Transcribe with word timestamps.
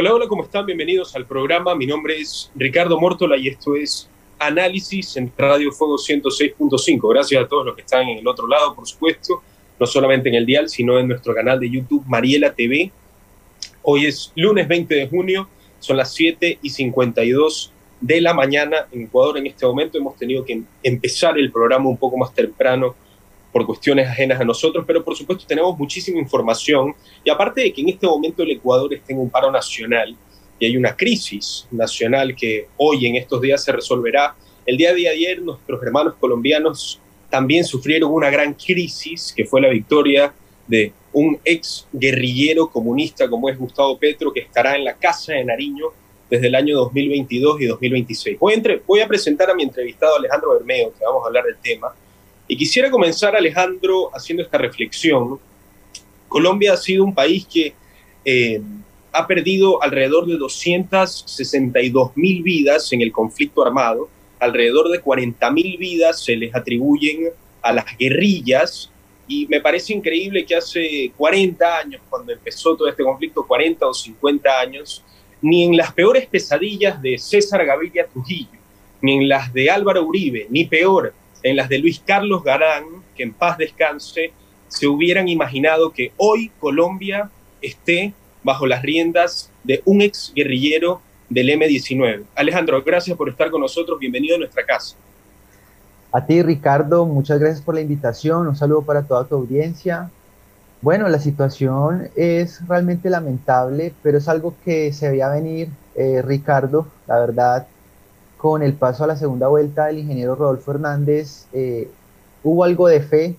Hola, 0.00 0.14
hola, 0.14 0.28
¿cómo 0.28 0.44
están? 0.44 0.64
Bienvenidos 0.64 1.16
al 1.16 1.26
programa. 1.26 1.74
Mi 1.74 1.84
nombre 1.84 2.20
es 2.20 2.52
Ricardo 2.54 3.00
Mórtola 3.00 3.36
y 3.36 3.48
esto 3.48 3.74
es 3.74 4.08
Análisis 4.38 5.16
en 5.16 5.32
Radio 5.36 5.72
Fuego 5.72 5.96
106.5. 5.96 7.12
Gracias 7.12 7.42
a 7.42 7.48
todos 7.48 7.66
los 7.66 7.74
que 7.74 7.80
están 7.80 8.08
en 8.08 8.18
el 8.18 8.28
otro 8.28 8.46
lado, 8.46 8.76
por 8.76 8.86
supuesto, 8.86 9.42
no 9.76 9.86
solamente 9.86 10.28
en 10.28 10.36
el 10.36 10.46
dial, 10.46 10.68
sino 10.68 11.00
en 11.00 11.08
nuestro 11.08 11.34
canal 11.34 11.58
de 11.58 11.68
YouTube 11.68 12.04
Mariela 12.06 12.54
TV. 12.54 12.92
Hoy 13.82 14.06
es 14.06 14.30
lunes 14.36 14.68
20 14.68 14.94
de 14.94 15.08
junio, 15.08 15.48
son 15.80 15.96
las 15.96 16.14
7 16.14 16.60
y 16.62 16.70
52 16.70 17.72
de 18.00 18.20
la 18.20 18.34
mañana 18.34 18.86
en 18.92 19.02
Ecuador. 19.02 19.36
En 19.38 19.48
este 19.48 19.66
momento 19.66 19.98
hemos 19.98 20.16
tenido 20.16 20.44
que 20.44 20.62
empezar 20.84 21.36
el 21.36 21.50
programa 21.50 21.88
un 21.88 21.96
poco 21.96 22.16
más 22.16 22.32
temprano 22.32 22.94
por 23.52 23.66
cuestiones 23.66 24.08
ajenas 24.08 24.40
a 24.40 24.44
nosotros, 24.44 24.84
pero 24.86 25.04
por 25.04 25.16
supuesto 25.16 25.44
tenemos 25.46 25.78
muchísima 25.78 26.18
información 26.18 26.94
y 27.24 27.30
aparte 27.30 27.62
de 27.62 27.72
que 27.72 27.80
en 27.80 27.88
este 27.88 28.06
momento 28.06 28.42
el 28.42 28.50
Ecuador 28.52 28.92
está 28.92 29.12
en 29.12 29.20
un 29.20 29.30
paro 29.30 29.50
nacional 29.50 30.14
y 30.58 30.66
hay 30.66 30.76
una 30.76 30.94
crisis 30.94 31.66
nacional 31.70 32.34
que 32.34 32.68
hoy 32.76 33.06
en 33.06 33.16
estos 33.16 33.40
días 33.40 33.62
se 33.62 33.72
resolverá, 33.72 34.34
el 34.66 34.76
día 34.76 34.92
de 34.92 35.08
ayer 35.08 35.40
nuestros 35.40 35.82
hermanos 35.82 36.14
colombianos 36.20 37.00
también 37.30 37.64
sufrieron 37.64 38.12
una 38.12 38.30
gran 38.30 38.54
crisis 38.54 39.32
que 39.34 39.44
fue 39.44 39.60
la 39.60 39.68
victoria 39.68 40.32
de 40.66 40.92
un 41.12 41.38
ex 41.44 41.86
guerrillero 41.92 42.68
comunista 42.68 43.28
como 43.28 43.48
es 43.48 43.58
Gustavo 43.58 43.98
Petro 43.98 44.32
que 44.32 44.40
estará 44.40 44.76
en 44.76 44.84
la 44.84 44.94
Casa 44.94 45.32
de 45.32 45.44
Nariño 45.44 45.86
desde 46.28 46.48
el 46.48 46.54
año 46.54 46.76
2022 46.76 47.60
y 47.62 47.66
2026. 47.66 48.38
Voy 48.38 48.62
voy 48.86 49.00
a 49.00 49.08
presentar 49.08 49.50
a 49.50 49.54
mi 49.54 49.62
entrevistado 49.62 50.16
Alejandro 50.16 50.52
Bermeo, 50.52 50.92
que 50.96 51.04
vamos 51.04 51.24
a 51.24 51.28
hablar 51.28 51.44
del 51.44 51.56
tema. 51.56 51.94
Y 52.48 52.56
quisiera 52.56 52.90
comenzar, 52.90 53.36
Alejandro, 53.36 54.10
haciendo 54.14 54.42
esta 54.42 54.56
reflexión. 54.56 55.38
Colombia 56.28 56.72
ha 56.72 56.76
sido 56.76 57.04
un 57.04 57.14
país 57.14 57.46
que 57.46 57.74
eh, 58.24 58.60
ha 59.12 59.26
perdido 59.26 59.82
alrededor 59.82 60.26
de 60.26 60.36
262 60.36 62.16
mil 62.16 62.42
vidas 62.42 62.92
en 62.92 63.02
el 63.02 63.12
conflicto 63.12 63.64
armado, 63.64 64.08
alrededor 64.40 64.90
de 64.90 65.00
40 65.00 65.50
mil 65.50 65.76
vidas 65.76 66.24
se 66.24 66.36
les 66.36 66.54
atribuyen 66.54 67.30
a 67.60 67.72
las 67.72 67.84
guerrillas 67.98 68.90
y 69.26 69.46
me 69.46 69.60
parece 69.60 69.92
increíble 69.92 70.46
que 70.46 70.56
hace 70.56 71.12
40 71.16 71.78
años, 71.78 72.00
cuando 72.08 72.32
empezó 72.32 72.74
todo 72.76 72.88
este 72.88 73.04
conflicto, 73.04 73.46
40 73.46 73.86
o 73.86 73.92
50 73.92 74.60
años, 74.60 75.04
ni 75.42 75.64
en 75.64 75.76
las 75.76 75.92
peores 75.92 76.26
pesadillas 76.26 77.00
de 77.02 77.18
César 77.18 77.64
Gaviria 77.66 78.06
Trujillo, 78.06 78.58
ni 79.02 79.16
en 79.16 79.28
las 79.28 79.52
de 79.52 79.70
Álvaro 79.70 80.04
Uribe, 80.04 80.46
ni 80.48 80.64
peor, 80.64 81.12
en 81.42 81.56
las 81.56 81.68
de 81.68 81.78
Luis 81.78 82.02
Carlos 82.04 82.42
Garán, 82.42 82.84
que 83.16 83.22
en 83.22 83.32
paz 83.32 83.58
descanse, 83.58 84.32
se 84.68 84.86
hubieran 84.86 85.28
imaginado 85.28 85.92
que 85.92 86.12
hoy 86.16 86.50
Colombia 86.58 87.30
esté 87.62 88.12
bajo 88.42 88.66
las 88.66 88.82
riendas 88.82 89.50
de 89.64 89.82
un 89.84 90.02
ex 90.02 90.32
guerrillero 90.34 91.00
del 91.28 91.50
M-19. 91.50 92.24
Alejandro, 92.34 92.82
gracias 92.82 93.16
por 93.16 93.28
estar 93.28 93.50
con 93.50 93.60
nosotros, 93.60 93.98
bienvenido 93.98 94.36
a 94.36 94.38
nuestra 94.38 94.64
casa. 94.64 94.96
A 96.12 96.24
ti, 96.24 96.42
Ricardo, 96.42 97.04
muchas 97.04 97.38
gracias 97.38 97.60
por 97.60 97.74
la 97.74 97.82
invitación, 97.82 98.46
un 98.46 98.56
saludo 98.56 98.82
para 98.82 99.02
toda 99.02 99.24
tu 99.24 99.34
audiencia. 99.34 100.10
Bueno, 100.80 101.08
la 101.08 101.18
situación 101.18 102.08
es 102.16 102.66
realmente 102.66 103.10
lamentable, 103.10 103.92
pero 104.02 104.18
es 104.18 104.28
algo 104.28 104.54
que 104.64 104.92
se 104.92 105.10
veía 105.10 105.28
venir, 105.28 105.68
eh, 105.96 106.22
Ricardo, 106.22 106.86
la 107.06 107.18
verdad, 107.18 107.66
con 108.38 108.62
el 108.62 108.72
paso 108.72 109.04
a 109.04 109.08
la 109.08 109.16
segunda 109.16 109.48
vuelta 109.48 109.86
del 109.86 109.98
ingeniero 109.98 110.36
Rodolfo 110.36 110.70
Hernández, 110.70 111.46
eh, 111.52 111.90
hubo 112.44 112.64
algo 112.64 112.86
de 112.86 113.00
fe, 113.00 113.36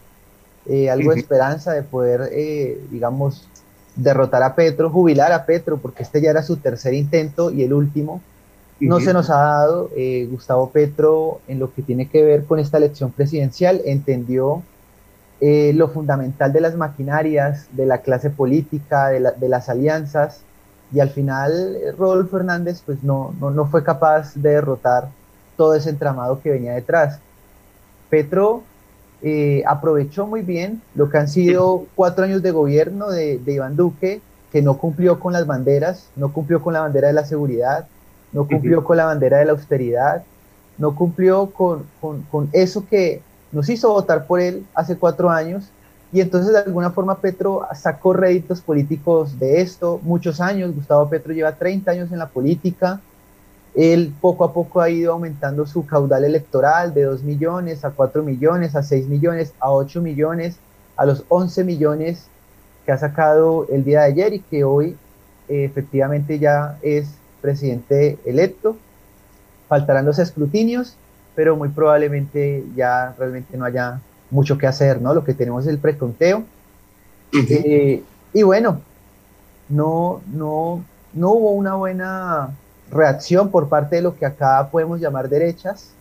eh, 0.67 0.89
algo 0.89 1.13
de 1.13 1.21
esperanza 1.21 1.71
de 1.71 1.83
poder, 1.83 2.29
eh, 2.33 2.79
digamos, 2.91 3.47
derrotar 3.95 4.43
a 4.43 4.55
Petro, 4.55 4.89
jubilar 4.89 5.31
a 5.31 5.45
Petro, 5.45 5.77
porque 5.77 6.03
este 6.03 6.21
ya 6.21 6.29
era 6.29 6.43
su 6.43 6.57
tercer 6.57 6.93
intento 6.93 7.49
y 7.49 7.63
el 7.63 7.73
último. 7.73 8.21
No 8.81 9.01
se 9.01 9.13
nos 9.13 9.29
ha 9.29 9.35
dado. 9.35 9.89
Gustavo 10.29 10.69
Petro, 10.69 11.41
en 11.49 11.59
lo 11.59 11.73
que 11.73 11.81
tiene 11.81 12.07
que 12.07 12.23
ver 12.23 12.45
con 12.45 12.59
esta 12.59 12.77
elección 12.77 13.11
presidencial, 13.11 13.81
entendió 13.83 14.63
lo 15.41 15.87
fundamental 15.89 16.53
de 16.53 16.61
las 16.61 16.75
maquinarias, 16.75 17.67
de 17.73 17.85
la 17.85 17.97
clase 17.97 18.29
política, 18.29 19.09
de, 19.09 19.33
de 19.37 19.49
las 19.49 19.67
alianzas, 19.67 20.43
y 20.91 20.99
al 20.99 21.09
final 21.09 21.75
eh, 21.75 21.91
Rodolfo 21.91 22.37
Hernández 22.37 22.81
pues 22.85 23.03
no, 23.03 23.33
no, 23.39 23.65
fue 23.67 23.83
capaz 23.83 24.33
de 24.35 24.51
derrotar 24.51 25.09
todo 25.55 25.75
ese 25.75 25.89
entramado 25.89 26.41
que 26.41 26.51
venía 26.51 26.73
detrás. 26.73 27.19
Petro 28.09 28.63
eh, 29.21 29.63
aprovechó 29.67 30.25
muy 30.25 30.41
bien 30.41 30.81
lo 30.95 31.09
que 31.09 31.17
han 31.17 31.27
sido 31.27 31.85
cuatro 31.95 32.23
años 32.23 32.41
de 32.41 32.51
gobierno 32.51 33.09
de, 33.09 33.41
Iván 33.45 33.75
Duque, 33.75 34.21
que 34.51 34.61
no 34.61 34.77
cumplió 34.77 35.19
con 35.19 35.33
las 35.33 35.45
banderas, 35.45 36.07
no 36.15 36.33
cumplió 36.33 36.61
con 36.61 36.73
la 36.73 36.81
bandera 36.81 37.09
de 37.09 37.13
la 37.13 37.25
seguridad, 37.25 37.87
no 38.31 38.47
cumplió 38.47 38.83
con 38.83 38.97
la 38.97 39.05
bandera 39.05 39.37
de 39.39 39.45
la 39.45 39.51
austeridad, 39.51 40.23
no 40.77 40.95
cumplió 40.95 41.51
con, 41.51 41.85
con 41.99 42.49
eso 42.53 42.85
que 42.89 43.21
nos 43.51 43.69
hizo 43.69 43.89
votar 43.89 44.25
por 44.25 44.39
él 44.39 44.65
hace 44.73 44.95
cuatro 44.95 45.29
años 45.29 45.69
y 46.11 46.21
entonces 46.21 46.53
de 46.53 46.59
alguna 46.59 46.89
forma 46.91 47.19
Petro 47.19 47.67
sacó 47.75 48.13
réditos 48.13 48.61
políticos 48.61 49.37
de 49.37 49.61
esto, 49.61 49.99
muchos 50.03 50.41
años, 50.41 50.73
Gustavo 50.73 51.07
Petro 51.09 51.33
lleva 51.33 51.51
30 51.51 51.91
años 51.91 52.11
en 52.11 52.19
la 52.19 52.27
política, 52.27 52.99
él 53.75 54.13
poco 54.19 54.43
a 54.43 54.51
poco 54.51 54.81
ha 54.81 54.89
ido 54.89 55.13
aumentando 55.13 55.65
su 55.67 55.85
caudal 55.85 56.25
electoral 56.25 56.93
de 56.93 57.03
2 57.03 57.23
millones 57.23 57.85
a 57.85 57.91
4 57.91 58.23
millones, 58.23 58.75
a 58.75 58.81
6 58.81 59.07
millones, 59.07 59.53
a 59.59 59.71
8 59.71 60.01
millones, 60.01 60.57
a 60.97 61.05
los 61.05 61.23
11 61.29 61.63
millones 61.63 62.25
que 62.85 62.91
ha 62.91 62.97
sacado 62.97 63.67
el 63.69 63.83
día 63.83 64.01
de 64.01 64.05
ayer 64.07 64.33
y 64.33 64.39
que 64.39 64.63
hoy 64.63 64.97
eh, 65.47 65.63
efectivamente 65.63 66.39
ya 66.39 66.77
es 66.81 67.09
presidente 67.41 68.17
electo. 68.25 68.75
Faltarán 69.67 70.05
los 70.05 70.17
escrutinios, 70.17 70.97
pero 71.35 71.55
muy 71.55 71.69
probablemente 71.69 72.63
ya 72.75 73.13
realmente 73.17 73.55
no 73.55 73.65
haya 73.65 74.01
mucho 74.31 74.57
que 74.57 74.67
hacer, 74.67 75.01
¿no? 75.01 75.13
Lo 75.13 75.23
que 75.23 75.33
tenemos 75.33 75.65
es 75.65 75.69
el 75.69 75.79
preconteo. 75.79 76.43
Eh, 77.33 78.03
y 78.33 78.43
bueno, 78.43 78.81
no, 79.69 80.21
no, 80.31 80.83
no 81.13 81.31
hubo 81.31 81.51
una 81.51 81.75
buena 81.75 82.49
reacción 82.91 83.51
por 83.51 83.69
parte 83.69 83.97
de 83.97 84.01
lo 84.01 84.15
que 84.15 84.25
acá 84.25 84.69
podemos 84.71 84.99
llamar 84.99 85.29
derechas. 85.29 85.91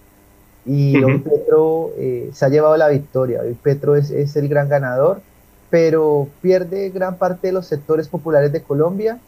Y 0.64 1.02
hoy 1.02 1.18
Petro 1.18 1.92
eh, 1.96 2.30
se 2.32 2.44
ha 2.44 2.48
llevado 2.48 2.76
la 2.76 2.88
victoria. 2.88 3.40
Hoy 3.40 3.54
Petro 3.54 3.96
es, 3.96 4.10
es, 4.10 4.36
el 4.36 4.48
gran 4.48 4.68
ganador, 4.68 5.22
pero 5.70 6.28
pierde 6.42 6.90
gran 6.90 7.16
parte 7.16 7.46
de 7.46 7.52
los 7.54 7.66
sectores 7.66 8.08
populares 8.08 8.52
de 8.52 8.62
Colombia 8.62 9.18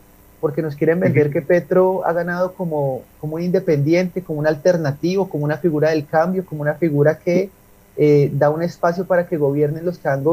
porque 0.41 0.63
nos 0.63 0.75
quieren 0.75 1.01
vender 1.01 1.31
que 1.31 1.43
Petro 1.43 2.05
ha 2.07 2.13
ganado 2.13 2.55
como, 2.55 3.03
como 3.21 3.37
un 3.37 3.43
independiente, 3.43 4.23
como 4.23 4.39
un 4.39 4.47
alternativo, 4.47 5.29
como 5.29 5.45
una 5.45 5.59
figura 5.59 5.91
del 5.91 6.07
cambio, 6.07 6.45
como 6.47 6.63
una 6.63 6.75
figura 6.75 7.19
que 7.19 7.51
eh, 8.03 8.31
da 8.33 8.49
un 8.49 8.63
espacio 8.63 9.05
para 9.05 9.27
que 9.27 9.37
gobiernen 9.37 9.85
los 9.85 9.99
que, 9.99 10.09
han 10.09 10.25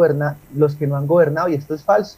los 0.56 0.76
que 0.76 0.88
no 0.88 0.96
han 0.96 1.06
gobernado, 1.06 1.50
y 1.50 1.56
esto 1.56 1.76
es 1.76 1.84
falso. 1.84 2.16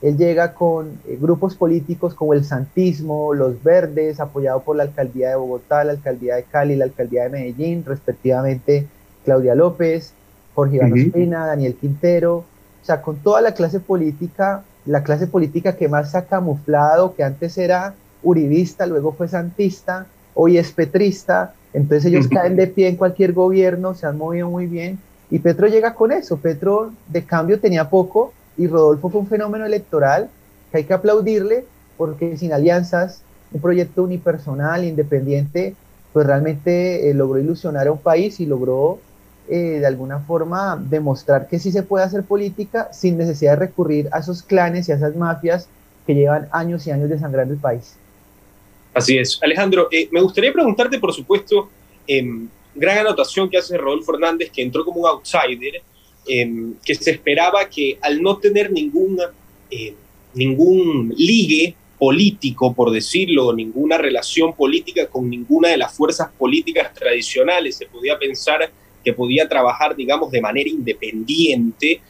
Él 0.00 0.16
llega 0.16 0.54
con 0.54 0.98
eh, 1.06 1.16
grupos 1.20 1.54
políticos 1.54 2.14
como 2.14 2.34
el 2.34 2.44
Santismo, 2.44 3.32
los 3.32 3.62
Verdes, 3.62 4.18
apoyado 4.18 4.60
por 4.62 4.74
la 4.74 4.82
alcaldía 4.82 5.28
de 5.28 5.36
Bogotá, 5.36 5.84
la 5.84 5.92
alcaldía 5.92 6.34
de 6.34 6.42
Cali, 6.42 6.74
la 6.74 6.86
alcaldía 6.86 7.22
de 7.22 7.28
Medellín, 7.28 7.84
respectivamente 7.86 8.88
Claudia 9.24 9.54
López, 9.54 10.14
Jorge 10.52 10.78
Iván 10.78 10.98
Espina, 10.98 11.46
Daniel 11.46 11.76
Quintero, 11.76 12.38
o 12.38 12.84
sea, 12.84 13.02
con 13.02 13.18
toda 13.18 13.40
la 13.40 13.54
clase 13.54 13.78
política, 13.78 14.64
la 14.84 15.04
clase 15.04 15.28
política 15.28 15.76
que 15.76 15.88
más 15.88 16.10
se 16.10 16.18
ha 16.18 16.24
camuflado, 16.24 17.14
que 17.14 17.22
antes 17.22 17.56
era 17.56 17.94
uribista, 18.24 18.84
luego 18.86 19.12
fue 19.12 19.28
santista, 19.28 20.06
hoy 20.34 20.58
es 20.58 20.72
petrista, 20.72 21.54
entonces 21.72 22.04
ellos 22.06 22.28
caen 22.28 22.56
de 22.56 22.66
pie 22.66 22.88
en 22.88 22.96
cualquier 22.96 23.32
gobierno, 23.32 23.94
se 23.94 24.06
han 24.06 24.18
movido 24.18 24.50
muy 24.50 24.66
bien 24.66 24.98
y 25.30 25.38
Petro 25.38 25.66
llega 25.66 25.94
con 25.94 26.12
eso. 26.12 26.36
Petro 26.36 26.92
de 27.08 27.24
cambio 27.24 27.58
tenía 27.58 27.88
poco 27.88 28.32
y 28.58 28.66
Rodolfo 28.66 29.08
fue 29.08 29.20
un 29.20 29.26
fenómeno 29.26 29.64
electoral 29.64 30.28
que 30.70 30.78
hay 30.78 30.84
que 30.84 30.92
aplaudirle 30.92 31.64
porque 31.96 32.36
sin 32.36 32.52
alianzas, 32.52 33.22
un 33.52 33.60
proyecto 33.60 34.02
unipersonal, 34.02 34.84
independiente, 34.84 35.74
pues 36.12 36.26
realmente 36.26 37.08
eh, 37.08 37.14
logró 37.14 37.38
ilusionar 37.38 37.86
a 37.86 37.92
un 37.92 37.98
país 37.98 38.40
y 38.40 38.46
logró 38.46 38.98
eh, 39.48 39.78
de 39.80 39.86
alguna 39.86 40.20
forma 40.20 40.82
demostrar 40.88 41.48
que 41.48 41.58
sí 41.58 41.72
se 41.72 41.82
puede 41.82 42.04
hacer 42.04 42.22
política 42.22 42.88
sin 42.92 43.16
necesidad 43.16 43.52
de 43.52 43.66
recurrir 43.66 44.08
a 44.12 44.18
esos 44.18 44.42
clanes 44.42 44.88
y 44.88 44.92
a 44.92 44.96
esas 44.96 45.16
mafias 45.16 45.68
que 46.06 46.14
llevan 46.14 46.48
años 46.52 46.86
y 46.86 46.90
años 46.90 47.08
desangrando 47.08 47.54
el 47.54 47.60
país. 47.60 47.96
Así 48.94 49.16
es. 49.16 49.38
Alejandro, 49.42 49.88
eh, 49.90 50.08
me 50.10 50.20
gustaría 50.20 50.52
preguntarte, 50.52 50.98
por 50.98 51.12
supuesto, 51.12 51.70
em, 52.06 52.48
gran 52.74 52.98
anotación 52.98 53.48
que 53.48 53.58
hace 53.58 53.76
Rodolfo 53.78 54.14
Hernández, 54.14 54.50
que 54.50 54.62
entró 54.62 54.84
como 54.84 55.00
un 55.00 55.06
outsider, 55.06 55.82
em, 56.26 56.74
que 56.84 56.94
se 56.94 57.10
esperaba 57.12 57.68
que 57.68 57.98
al 58.00 58.20
no 58.20 58.36
tener 58.36 58.70
ningún, 58.70 59.18
em, 59.70 59.94
ningún 60.34 61.14
ligue 61.16 61.74
político, 61.98 62.74
por 62.74 62.90
decirlo, 62.90 63.52
ninguna 63.52 63.96
relación 63.96 64.54
política 64.54 65.06
con 65.06 65.30
ninguna 65.30 65.68
de 65.68 65.76
las 65.76 65.94
fuerzas 65.94 66.30
políticas 66.36 66.92
tradicionales, 66.92 67.76
se 67.76 67.86
podía 67.86 68.18
pensar 68.18 68.70
que 69.04 69.12
podía 69.12 69.48
trabajar, 69.48 69.94
digamos, 69.96 70.30
de 70.30 70.40
manera 70.40 70.68
independiente. 70.68 72.00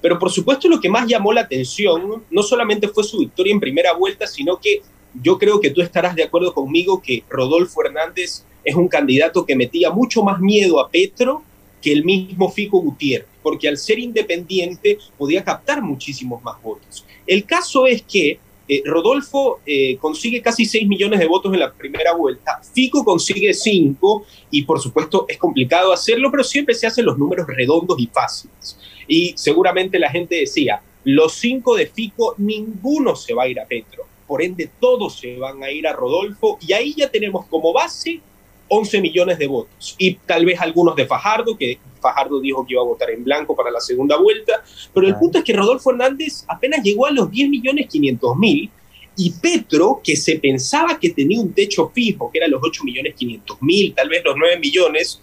pero 0.00 0.16
por 0.16 0.30
supuesto 0.30 0.68
lo 0.68 0.80
que 0.80 0.88
más 0.88 1.08
llamó 1.08 1.32
la 1.32 1.40
atención 1.40 2.22
no 2.30 2.42
solamente 2.44 2.86
fue 2.86 3.02
su 3.02 3.18
victoria 3.18 3.52
en 3.52 3.58
primera 3.58 3.92
vuelta, 3.92 4.28
sino 4.28 4.60
que 4.60 4.80
yo 5.22 5.38
creo 5.38 5.60
que 5.60 5.70
tú 5.70 5.80
estarás 5.80 6.14
de 6.14 6.24
acuerdo 6.24 6.52
conmigo 6.54 7.00
que 7.02 7.24
Rodolfo 7.28 7.84
Hernández 7.84 8.44
es 8.64 8.74
un 8.74 8.88
candidato 8.88 9.44
que 9.44 9.56
metía 9.56 9.90
mucho 9.90 10.22
más 10.22 10.40
miedo 10.40 10.80
a 10.80 10.88
Petro 10.88 11.42
que 11.80 11.92
el 11.92 12.04
mismo 12.04 12.50
Fico 12.50 12.80
Gutiérrez, 12.80 13.28
porque 13.42 13.68
al 13.68 13.76
ser 13.76 13.98
independiente 13.98 14.98
podía 15.18 15.44
captar 15.44 15.82
muchísimos 15.82 16.42
más 16.42 16.60
votos. 16.62 17.04
El 17.26 17.44
caso 17.44 17.86
es 17.86 18.02
que 18.02 18.38
eh, 18.66 18.82
Rodolfo 18.86 19.60
eh, 19.66 19.98
consigue 19.98 20.40
casi 20.40 20.64
6 20.64 20.88
millones 20.88 21.20
de 21.20 21.26
votos 21.26 21.52
en 21.52 21.60
la 21.60 21.70
primera 21.70 22.14
vuelta, 22.14 22.62
Fico 22.72 23.04
consigue 23.04 23.52
5 23.52 24.24
y 24.50 24.62
por 24.62 24.80
supuesto 24.80 25.26
es 25.28 25.36
complicado 25.36 25.92
hacerlo, 25.92 26.30
pero 26.30 26.42
siempre 26.42 26.74
se 26.74 26.86
hacen 26.86 27.04
los 27.04 27.18
números 27.18 27.46
redondos 27.46 28.00
y 28.00 28.06
fáciles. 28.06 28.78
Y 29.06 29.34
seguramente 29.36 29.98
la 29.98 30.10
gente 30.10 30.36
decía, 30.36 30.80
los 31.04 31.34
5 31.34 31.76
de 31.76 31.86
Fico, 31.86 32.34
ninguno 32.38 33.14
se 33.14 33.34
va 33.34 33.42
a 33.42 33.48
ir 33.48 33.60
a 33.60 33.66
Petro, 33.66 34.06
por 34.26 34.42
ende 34.42 34.70
todos 34.80 35.18
se 35.18 35.36
van 35.36 35.62
a 35.62 35.70
ir 35.70 35.86
a 35.86 35.92
Rodolfo 35.92 36.58
y 36.66 36.72
ahí 36.72 36.94
ya 36.96 37.10
tenemos 37.10 37.46
como 37.46 37.72
base 37.72 38.20
11 38.68 39.00
millones 39.00 39.38
de 39.38 39.46
votos. 39.46 39.94
Y 39.98 40.14
tal 40.14 40.44
vez 40.44 40.60
algunos 40.60 40.96
de 40.96 41.06
Fajardo, 41.06 41.56
que 41.56 41.78
Fajardo 42.00 42.40
dijo 42.40 42.66
que 42.66 42.74
iba 42.74 42.82
a 42.82 42.86
votar 42.86 43.10
en 43.10 43.24
blanco 43.24 43.54
para 43.54 43.70
la 43.70 43.80
segunda 43.80 44.16
vuelta, 44.16 44.62
pero 44.92 45.06
el 45.06 45.16
punto 45.16 45.38
es 45.38 45.44
que 45.44 45.52
Rodolfo 45.52 45.90
Hernández 45.90 46.44
apenas 46.48 46.82
llegó 46.82 47.06
a 47.06 47.10
los 47.10 47.30
10 47.30 47.48
millones 47.50 47.86
500 47.88 48.36
mil 48.36 48.70
y 49.16 49.30
Petro, 49.30 50.00
que 50.02 50.16
se 50.16 50.38
pensaba 50.40 50.98
que 50.98 51.10
tenía 51.10 51.40
un 51.40 51.52
techo 51.52 51.90
fijo, 51.94 52.30
que 52.32 52.38
era 52.38 52.48
los 52.48 52.60
8 52.62 52.82
millones 52.84 53.14
500 53.14 53.62
mil, 53.62 53.94
tal 53.94 54.08
vez 54.08 54.24
los 54.24 54.34
9 54.36 54.58
millones, 54.58 55.20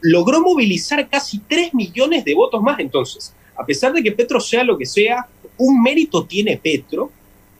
logró 0.00 0.40
movilizar 0.40 1.08
casi 1.08 1.40
3 1.40 1.74
millones 1.74 2.24
de 2.24 2.34
votos 2.34 2.62
más. 2.62 2.78
Entonces, 2.78 3.34
a 3.56 3.66
pesar 3.66 3.92
de 3.92 4.02
que 4.02 4.12
Petro 4.12 4.40
sea 4.40 4.62
lo 4.62 4.78
que 4.78 4.86
sea, 4.86 5.26
un 5.58 5.82
mérito 5.82 6.24
tiene 6.24 6.56
Petro, 6.56 7.10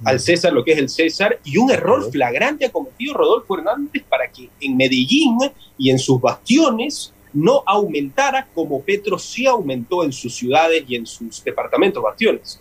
al 0.05 0.21
César 0.21 0.53
lo 0.53 0.65
que 0.65 0.73
es 0.73 0.79
el 0.79 0.89
César, 0.89 1.39
y 1.45 1.57
un 1.57 1.71
error 1.71 2.11
flagrante 2.11 2.67
ha 2.67 2.73
cometido 2.73 3.15
Rodolfo 3.15 3.59
Hernández 3.59 4.03
para 4.09 4.31
que 4.31 4.49
en 4.61 4.77
Medellín 4.77 5.39
y 5.79 5.91
en 5.91 5.99
sus 5.99 6.21
bastiones 6.21 7.13
no 7.33 7.63
aumentara 7.67 8.47
como 8.55 8.83
Petro 8.83 9.19
sí 9.19 9.47
aumentó 9.47 10.05
en 10.05 10.13
sus 10.13 10.35
ciudades 10.35 10.85
y 10.87 10.97
en 10.97 11.07
sus 11.07 11.43
departamentos 11.43 12.03
bastiones. 12.03 12.61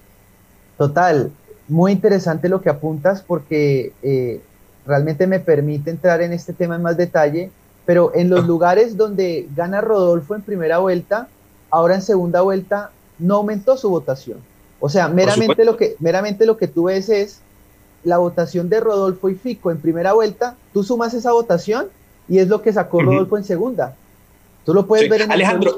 Total, 0.78 1.32
muy 1.68 1.92
interesante 1.92 2.50
lo 2.50 2.62
que 2.62 2.70
apuntas 2.70 3.22
porque 3.22 3.94
eh, 4.02 4.42
realmente 4.86 5.28
me 5.28 5.40
permite 5.40 5.90
entrar 5.90 6.22
en 6.22 6.34
este 6.34 6.54
tema 6.54 6.76
en 6.76 6.82
más 6.82 6.98
detalle, 6.98 7.52
pero 7.86 8.14
en 8.16 8.30
los 8.30 8.44
ah. 8.44 8.48
lugares 8.48 8.98
donde 8.98 9.48
gana 9.56 9.82
Rodolfo 9.82 10.36
en 10.36 10.42
primera 10.42 10.80
vuelta, 10.80 11.28
ahora 11.70 11.96
en 11.96 12.02
segunda 12.02 12.42
vuelta 12.42 12.92
no 13.20 13.36
aumentó 13.36 13.78
su 13.78 13.90
votación. 13.90 14.40
O 14.82 14.90
sea, 14.90 15.08
meramente 15.08 15.64
lo, 15.64 15.78
que, 15.78 15.96
meramente 16.00 16.46
lo 16.46 16.58
que 16.58 16.68
tú 16.68 16.86
ves 16.86 17.08
es 17.08 17.40
la 18.04 18.18
votación 18.18 18.68
de 18.68 18.80
Rodolfo 18.80 19.30
y 19.30 19.36
Fico 19.36 19.70
en 19.70 19.80
primera 19.80 20.14
vuelta, 20.14 20.58
tú 20.74 20.84
sumas 20.84 21.14
esa 21.14 21.32
votación 21.32 21.88
y 22.28 22.40
es 22.40 22.48
lo 22.48 22.64
que 22.64 22.74
sacó 22.74 23.02
Rodolfo 23.02 23.38
en 23.38 23.44
segunda. 23.44 23.96
Tú 24.66 24.74
lo 24.74 24.88
puedes 24.88 25.08
ver 25.08 25.22
en 25.22 25.32
Alejandro, 25.32 25.78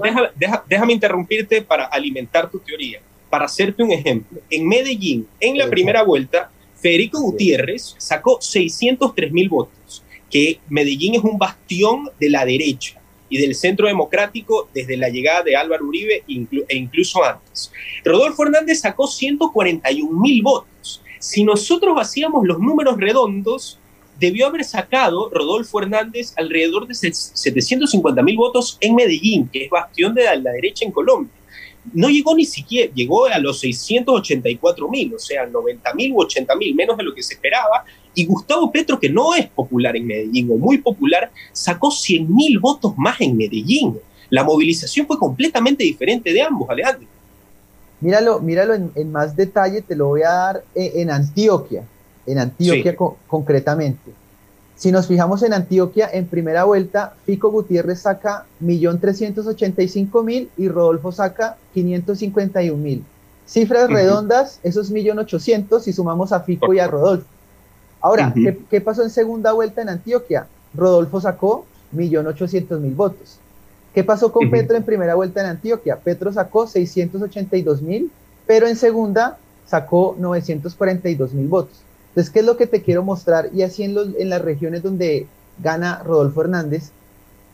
déjame 0.68 0.94
interrumpirte 0.94 1.62
para 1.62 1.86
alimentar 1.86 2.50
tu 2.50 2.60
teoría. 2.60 3.02
Para 3.30 3.46
hacerte 3.46 3.84
un 3.84 3.92
ejemplo, 3.92 4.40
en 4.50 4.68
Medellín, 4.68 5.28
en 5.40 5.58
la 5.58 5.68
primera 5.68 6.04
vuelta, 6.04 6.50
Federico 6.76 7.20
Gutiérrez 7.20 7.96
sacó 7.98 8.40
603 8.40 9.32
mil 9.34 9.50
votos, 9.50 10.04
que 10.30 10.60
Medellín 10.70 11.16
es 11.16 11.24
un 11.24 11.38
bastión 11.38 12.10
de 12.20 12.30
la 12.30 12.46
derecha 12.46 13.03
y 13.34 13.42
del 13.42 13.56
centro 13.56 13.88
democrático 13.88 14.70
desde 14.76 14.96
la 14.96 15.10
llegada 15.10 15.42
de 15.42 15.56
Álvaro 15.56 15.88
Uribe 15.88 16.24
e 16.28 16.78
incluso 16.78 17.24
antes. 17.24 17.72
Rodolfo 18.06 18.44
Hernández 18.44 18.82
sacó 18.82 19.08
141 19.08 20.22
mil 20.22 20.44
votos. 20.44 21.02
Si 21.18 21.44
nosotros 21.44 21.98
hacíamos 22.00 22.46
los 22.46 22.60
números 22.60 22.96
redondos, 22.96 23.80
debió 24.20 24.46
haber 24.46 24.64
sacado 24.64 25.32
Rodolfo 25.32 25.82
Hernández 25.82 26.36
alrededor 26.38 26.86
de 26.86 26.94
750 26.94 28.22
mil 28.22 28.38
votos 28.38 28.78
en 28.80 28.94
Medellín, 28.94 29.50
que 29.52 29.64
es 29.64 29.70
bastión 29.72 30.14
de 30.14 30.26
la 30.26 30.52
derecha 30.52 30.86
en 30.86 30.92
Colombia. 30.92 31.34
No 31.92 32.10
llegó 32.10 32.36
ni 32.36 32.46
siquiera, 32.46 32.94
llegó 32.94 33.26
a 33.26 33.40
los 33.40 33.62
684 33.62 34.90
mil, 34.90 35.16
o 35.16 35.18
sea, 35.18 35.48
90 35.48 35.92
mil 35.96 36.12
u 36.12 36.22
80 36.22 36.56
mil, 36.56 36.76
menos 36.76 36.96
de 36.98 37.04
lo 37.04 37.16
que 37.16 37.24
se 37.24 37.34
esperaba. 37.34 37.84
Y 38.16 38.26
Gustavo 38.26 38.72
Petro, 38.72 39.00
que 39.00 39.10
no 39.10 39.34
es 39.34 39.48
popular 39.48 39.96
en 39.96 40.08
Medellín 40.08 40.52
o 40.52 40.58
muy 40.58 40.78
popular, 40.78 41.32
sacó 41.52 41.92
100 41.92 42.34
mil 42.34 42.60
votos 42.60 42.94
más 42.98 43.20
en 43.22 43.36
Medellín. 43.36 43.98
La 44.30 44.44
movilización 44.44 45.08
fue 45.08 45.18
completamente 45.18 45.84
diferente 45.84 46.32
de 46.32 46.42
ambos, 46.42 46.70
Alejandro. 46.70 47.08
Míralo, 48.02 48.40
míralo 48.40 48.74
en, 48.74 49.12
más 49.12 49.36
detalle, 49.36 49.82
te 49.82 49.96
lo 49.96 50.08
voy 50.08 50.24
a 50.24 50.30
dar 50.30 50.64
en 50.76 51.10
Antioquia 51.10 51.84
en 52.26 52.40
Antioquia 52.40 52.96
concretamente. 53.28 54.12
Si 54.76 54.92
nos 54.92 55.08
fijamos 55.08 55.44
en 55.44 55.54
Antioquia, 55.54 56.10
en 56.12 56.26
primera 56.26 56.64
vuelta, 56.64 57.14
Fico 57.26 57.52
Gutiérrez 57.52 58.02
saca 58.02 58.46
1.385.000 58.62 60.50
y 60.58 60.68
Rodolfo 60.68 61.12
saca 61.12 61.58
551.000. 61.76 63.02
Cifras 63.46 63.90
redondas, 63.90 64.60
eso 64.64 64.82
es 64.82 64.92
1.800.000 64.92 65.80
si 65.80 65.94
sumamos 65.94 66.32
a 66.32 66.42
Fico 66.42 66.74
y 66.74 66.80
a 66.80 66.88
Rodolfo. 66.88 67.28
Ahora, 68.04 68.34
¿qué, 68.70 68.82
pasó 68.82 69.02
en 69.02 69.10
segunda 69.10 69.54
vuelta 69.54 69.82
en 69.82 69.88
Antioquia? 69.88 70.46
Rodolfo 70.76 71.22
sacó 71.22 71.66
1.800.000 71.96 72.96
votos. 72.98 73.40
¿Qué 73.96 74.04
pasó 74.04 74.30
con 74.34 74.52
Petro 74.52 74.76
en 74.76 74.84
primera 74.84 75.16
vuelta 75.16 75.40
en 75.40 75.48
Antioquia? 75.48 75.96
Petro 75.96 76.34
sacó 76.34 76.68
682.000, 76.68 78.10
pero 78.46 78.68
en 78.68 78.76
segunda 78.76 79.38
sacó 79.66 80.18
942.000 80.18 81.48
votos. 81.48 81.78
Entonces, 82.10 82.30
¿qué 82.30 82.40
es 82.40 82.46
lo 82.46 82.58
que 82.58 82.68
te 82.68 82.82
quiero 82.82 83.04
mostrar? 83.04 83.50
Y 83.54 83.62
así 83.62 83.84
en, 83.84 83.94
los, 83.94 84.10
en 84.18 84.30
las 84.30 84.42
regiones 84.42 84.84
donde 84.84 85.26
gana 85.60 86.04
Rodolfo 86.04 86.42
Hernández, 86.42 86.92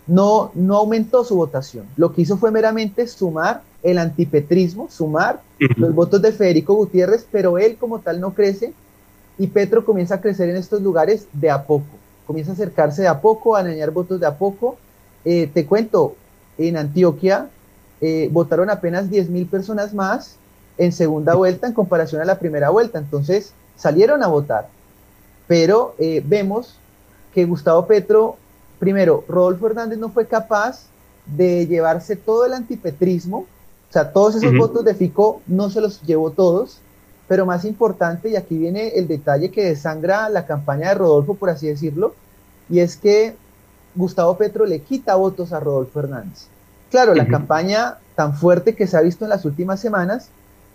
no, 0.08 0.50
no 0.56 0.78
aumentó 0.78 1.24
su 1.26 1.36
votación. 1.36 1.86
Lo 1.96 2.12
que 2.12 2.24
hizo 2.24 2.38
fue 2.38 2.50
meramente 2.50 3.06
sumar 3.06 3.62
el 3.84 4.00
antipetrismo, 4.00 4.90
sumar 4.90 5.42
los 5.78 5.94
votos 5.94 6.24
de 6.24 6.32
Federico 6.32 6.74
Gutiérrez, 6.74 7.28
pero 7.32 7.60
él 7.60 7.78
como 7.80 8.00
tal 8.00 8.20
no 8.20 8.34
crece 8.34 8.74
y 9.40 9.48
Petro 9.48 9.86
comienza 9.86 10.16
a 10.16 10.22
crecer 10.22 10.50
en 10.50 10.58
estos 10.58 10.82
lugares 10.82 11.28
de 11.34 11.50
a 11.50 11.64
poco. 11.64 11.88
Comienza 12.28 12.52
a 12.52 12.54
acercarse 12.54 13.02
de 13.02 13.08
a 13.08 13.22
poco, 13.22 13.56
a 13.56 13.64
dañar 13.64 13.90
votos 13.90 14.20
de 14.20 14.28
a 14.28 14.38
poco. 14.38 14.78
Eh, 15.26 15.50
te 15.52 15.66
cuento, 15.66 16.16
en 16.58 16.78
Antioquia 16.78 17.50
eh, 18.02 18.30
votaron 18.32 18.70
apenas 18.70 19.10
10 19.10 19.30
mil 19.30 19.48
personas 19.48 19.94
más 19.94 20.36
en 20.78 20.92
segunda 20.92 21.36
vuelta 21.36 21.68
en 21.68 21.74
comparación 21.74 22.22
a 22.22 22.26
la 22.26 22.38
primera 22.38 22.70
vuelta. 22.70 23.00
Entonces, 23.00 23.54
salieron 23.78 24.22
a 24.24 24.28
votar, 24.28 24.68
pero 25.48 25.96
eh, 25.98 26.22
vemos 26.26 26.76
que 27.34 27.46
Gustavo 27.46 27.88
Petro, 27.88 28.36
primero, 28.78 29.24
Rodolfo 29.28 29.68
Hernández 29.68 29.98
no 30.00 30.10
fue 30.10 30.28
capaz 30.28 30.84
de 31.26 31.66
llevarse 31.66 32.18
todo 32.18 32.46
el 32.46 32.54
antipetrismo, 32.54 33.40
o 33.90 33.94
sea, 33.94 34.12
todos 34.12 34.36
esos 34.36 34.56
votos 34.58 34.84
de 34.84 34.94
Fico 34.94 35.42
no 35.48 35.70
se 35.70 35.82
los 35.82 36.02
llevó 36.02 36.32
todos, 36.32 36.80
pero 37.30 37.46
más 37.46 37.64
importante, 37.64 38.30
y 38.30 38.36
aquí 38.36 38.58
viene 38.58 38.90
el 38.96 39.08
detalle 39.08 39.52
que 39.52 39.64
desangra 39.64 40.28
la 40.30 40.48
campaña 40.48 40.90
de 40.90 40.96
Rodolfo, 40.96 41.36
por 41.36 41.52
así 41.52 41.68
decirlo, 41.68 42.16
y 42.70 42.80
es 42.80 42.98
que 42.98 43.36
Gustavo 43.94 44.36
Petro 44.36 44.66
le 44.66 44.80
quita 44.80 45.16
votos 45.16 45.54
a 45.54 45.60
Rodolfo 45.60 46.00
Hernández. 46.00 46.48
Claro, 46.90 47.14
la 47.14 47.28
campaña 47.28 47.98
tan 48.16 48.34
fuerte 48.34 48.74
que 48.76 48.88
se 48.88 48.98
ha 48.98 49.02
visto 49.02 49.26
en 49.26 49.30
las 49.30 49.46
últimas 49.46 49.80
semanas 49.80 50.30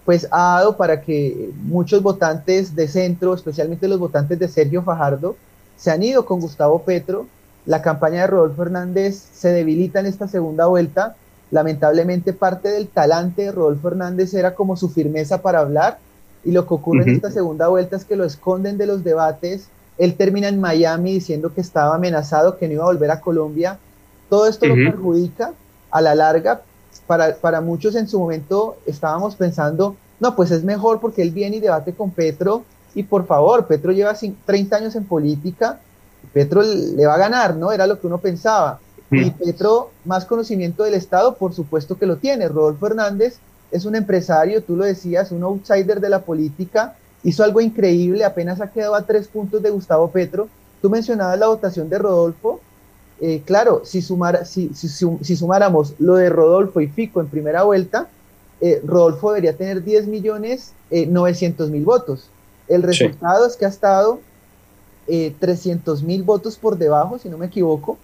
pues 0.04 0.28
ha 0.30 0.56
dado 0.58 0.76
para 0.76 1.00
que 1.00 1.50
muchos 1.62 2.02
votantes 2.02 2.76
de 2.76 2.88
centro, 2.88 3.34
especialmente 3.34 3.88
los 3.88 3.98
votantes 3.98 4.38
de 4.38 4.48
Sergio 4.48 4.82
Fajardo, 4.82 5.34
se 5.76 5.90
han 5.90 6.02
ido 6.02 6.26
con 6.26 6.40
Gustavo 6.40 6.82
Petro. 6.82 7.26
La 7.66 7.80
campaña 7.80 8.20
de 8.20 8.26
Rodolfo 8.26 8.62
Hernández 8.62 9.16
se 9.32 9.48
debilita 9.48 10.00
en 10.00 10.06
esta 10.06 10.28
segunda 10.28 10.66
vuelta. 10.66 11.16
Lamentablemente 11.50 12.34
parte 12.34 12.68
del 12.68 12.88
talante 12.88 13.42
de 13.42 13.52
Rodolfo 13.52 13.88
Hernández 13.88 14.34
era 14.34 14.54
como 14.54 14.76
su 14.76 14.90
firmeza 14.90 15.40
para 15.40 15.60
hablar 15.60 15.98
y 16.44 16.52
lo 16.52 16.66
que 16.66 16.74
ocurre 16.74 17.02
en 17.02 17.10
esta 17.10 17.30
segunda 17.30 17.68
vuelta 17.68 17.96
es 17.96 18.04
que 18.04 18.16
lo 18.16 18.24
esconden 18.24 18.76
de 18.78 18.86
los 18.86 19.04
debates. 19.04 19.68
Él 19.98 20.14
termina 20.14 20.48
en 20.48 20.60
Miami 20.60 21.14
diciendo 21.14 21.54
que 21.54 21.60
estaba 21.60 21.94
amenazado, 21.94 22.58
que 22.58 22.66
no 22.66 22.74
iba 22.74 22.82
a 22.82 22.88
volver 22.88 23.10
a 23.10 23.20
Colombia. 23.20 23.78
Todo 24.28 24.46
esto 24.46 24.66
lo 24.66 24.74
perjudica 24.74 25.52
a 25.90 26.00
la 26.00 26.14
larga, 26.14 26.62
para, 27.06 27.60
muchos 27.60 27.94
en 27.96 28.08
su 28.08 28.18
momento 28.18 28.76
estábamos 28.86 29.36
pensando, 29.36 29.96
no, 30.20 30.34
pues 30.34 30.50
es 30.50 30.64
mejor 30.64 31.00
porque 31.00 31.22
él 31.22 31.30
viene 31.30 31.56
y 31.56 31.60
debate 31.60 31.92
con 31.92 32.10
Petro 32.10 32.64
y 32.94 33.02
por 33.02 33.26
favor, 33.26 33.66
Petro 33.66 33.92
lleva 33.92 34.14
30 34.14 34.76
años 34.76 34.96
en 34.96 35.04
política, 35.04 35.80
Petro 36.32 36.62
le 36.62 37.06
va 37.06 37.14
a 37.14 37.18
ganar, 37.18 37.56
¿no? 37.56 37.72
Era 37.72 37.86
lo 37.86 38.00
que 38.00 38.06
uno 38.06 38.18
pensaba. 38.18 38.80
Y 39.10 39.30
Petro, 39.30 39.90
más 40.04 40.24
conocimiento 40.24 40.82
del 40.82 40.94
Estado, 40.94 41.36
por 41.36 41.52
supuesto 41.52 41.96
que 41.98 42.06
lo 42.06 42.16
tiene. 42.16 42.48
Rodolfo 42.48 42.86
Hernández 42.86 43.38
es 43.74 43.84
un 43.84 43.96
empresario, 43.96 44.62
tú 44.62 44.76
lo 44.76 44.84
decías, 44.84 45.32
un 45.32 45.42
outsider 45.42 46.00
de 46.00 46.08
la 46.08 46.20
política, 46.22 46.94
hizo 47.24 47.42
algo 47.42 47.60
increíble, 47.60 48.24
apenas 48.24 48.60
ha 48.60 48.70
quedado 48.70 48.94
a 48.94 49.02
tres 49.02 49.26
puntos 49.26 49.60
de 49.62 49.70
Gustavo 49.70 50.10
Petro. 50.10 50.48
Tú 50.80 50.88
mencionabas 50.88 51.36
la 51.36 51.48
votación 51.48 51.88
de 51.88 51.98
Rodolfo, 51.98 52.60
eh, 53.20 53.42
claro, 53.44 53.82
si, 53.84 54.00
sumar, 54.00 54.46
si, 54.46 54.70
si, 54.74 55.36
sumáramos 55.36 55.94
lo 55.98 56.14
de 56.14 56.28
Rodolfo 56.28 56.80
y 56.80 56.86
Fico 56.86 57.20
en 57.20 57.26
primera 57.26 57.64
vuelta, 57.64 58.08
eh, 58.60 58.80
Rodolfo 58.86 59.30
debería 59.32 59.56
tener 59.56 59.82
10 59.82 60.06
millones 60.06 60.72
900 60.90 61.68
eh, 61.68 61.72
mil 61.72 61.84
votos. 61.84 62.28
El 62.68 62.84
resultado 62.84 63.44
es 63.44 63.56
que 63.56 63.64
ha 63.64 63.68
estado 63.68 64.20
eh, 65.08 65.34
300 65.40 66.04
mil 66.04 66.22
votos 66.22 66.56
por 66.56 66.78
debajo, 66.78 67.18
si 67.18 67.28
no 67.28 67.38
me 67.38 67.46
equivoco. 67.46 67.98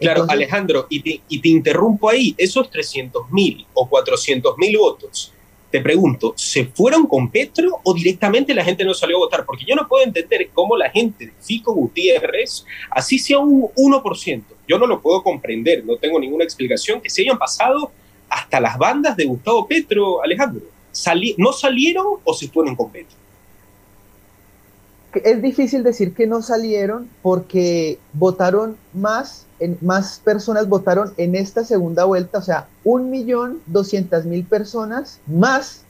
Claro, 0.00 0.24
Alejandro, 0.28 0.86
y 0.88 1.00
te, 1.00 1.20
y 1.28 1.40
te, 1.40 1.48
interrumpo 1.48 2.08
ahí, 2.08 2.34
esos 2.38 2.70
300 2.70 3.30
mil 3.30 3.66
o 3.74 3.88
400 3.88 4.56
mil 4.58 4.76
votos, 4.78 5.32
te 5.70 5.80
pregunto, 5.80 6.34
¿se 6.36 6.64
fueron 6.64 7.06
con 7.06 7.30
Petro 7.30 7.80
o 7.84 7.94
directamente 7.94 8.54
la 8.54 8.64
gente 8.64 8.84
no 8.84 8.92
salió 8.92 9.16
a 9.16 9.20
votar? 9.20 9.44
Porque 9.46 9.64
yo 9.64 9.76
no 9.76 9.86
puedo 9.86 10.04
entender 10.04 10.50
cómo 10.52 10.76
la 10.76 10.90
gente 10.90 11.26
de 11.26 11.32
Fico 11.40 11.72
Gutiérrez, 11.72 12.64
así 12.90 13.18
sea 13.18 13.38
un 13.38 13.68
1%, 13.76 14.42
yo 14.66 14.78
no 14.78 14.86
lo 14.86 15.00
puedo 15.00 15.22
comprender, 15.22 15.84
no 15.84 15.96
tengo 15.96 16.18
ninguna 16.18 16.44
explicación, 16.44 17.00
que 17.00 17.10
se 17.10 17.22
hayan 17.22 17.38
pasado 17.38 17.92
hasta 18.28 18.60
las 18.60 18.78
bandas 18.78 19.16
de 19.16 19.24
Gustavo 19.26 19.66
Petro, 19.66 20.22
Alejandro. 20.22 20.62
¿No 21.36 21.52
salieron 21.52 22.06
o 22.24 22.34
se 22.34 22.48
fueron 22.48 22.74
con 22.74 22.90
Petro? 22.90 23.16
Es 25.12 25.42
difícil 25.42 25.82
decir 25.82 26.14
que 26.14 26.26
no 26.26 26.42
salieron 26.42 27.08
porque 27.22 27.98
votaron 28.12 28.76
más, 28.92 29.46
en, 29.58 29.76
más 29.80 30.20
personas 30.24 30.68
votaron 30.68 31.12
en 31.16 31.34
esta 31.34 31.64
segunda 31.64 32.04
vuelta, 32.04 32.38
o 32.38 32.42
sea, 32.42 32.68
un 32.84 33.10
millón 33.10 33.60
doscientas 33.66 34.24
mil 34.24 34.44
personas 34.44 35.20
más 35.26 35.84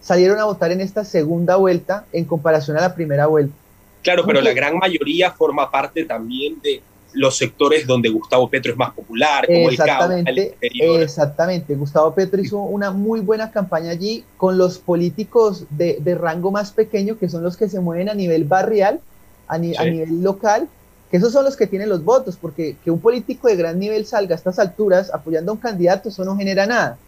salieron 0.00 0.38
a 0.38 0.44
votar 0.44 0.72
en 0.72 0.80
esta 0.80 1.04
segunda 1.04 1.56
vuelta 1.56 2.04
en 2.12 2.24
comparación 2.24 2.76
a 2.76 2.80
la 2.80 2.94
primera 2.94 3.26
vuelta. 3.26 3.54
Claro, 4.02 4.24
pero 4.26 4.40
la 4.40 4.52
gran 4.52 4.78
mayoría 4.78 5.30
forma 5.32 5.70
parte 5.70 6.04
también 6.04 6.60
de, 6.62 6.80
los 7.12 7.36
sectores 7.36 7.86
donde 7.86 8.08
Gustavo 8.08 8.48
Petro 8.48 8.72
es 8.72 8.78
más 8.78 8.92
popular, 8.92 9.46
como 9.46 9.70
exactamente, 9.70 10.56
el 10.60 11.02
Exactamente, 11.02 11.74
Gustavo 11.74 12.14
Petro 12.14 12.40
hizo 12.40 12.58
una 12.58 12.90
muy 12.90 13.20
buena 13.20 13.50
campaña 13.50 13.90
allí 13.90 14.24
con 14.36 14.58
los 14.58 14.78
políticos 14.78 15.64
de, 15.70 15.98
rango 16.18 16.50
más 16.50 16.72
pequeño, 16.72 17.18
que 17.18 17.28
son 17.28 17.42
los 17.42 17.56
que 17.56 17.68
se 17.68 17.80
mueven 17.80 18.08
a 18.08 18.14
nivel 18.14 18.44
barrial, 18.44 19.00
a, 19.46 19.58
nivel 19.58 20.22
local, 20.22 20.68
que 21.10 21.16
esos 21.16 21.32
son 21.32 21.44
los 21.44 21.56
que 21.56 21.66
tienen 21.66 21.88
los 21.88 22.04
votos, 22.04 22.36
porque 22.36 22.76
que 22.84 22.90
un 22.90 23.00
político 23.00 23.48
de 23.48 23.56
gran 23.56 23.78
nivel 23.78 24.04
salga 24.04 24.34
a 24.34 24.38
estas 24.38 24.58
alturas 24.58 25.12
apoyando 25.12 25.52
a 25.52 25.54
un 25.54 25.60
candidato, 25.60 26.10
eso 26.10 26.24
no 26.24 26.36
genera 26.36 26.66
nada. 26.66 26.98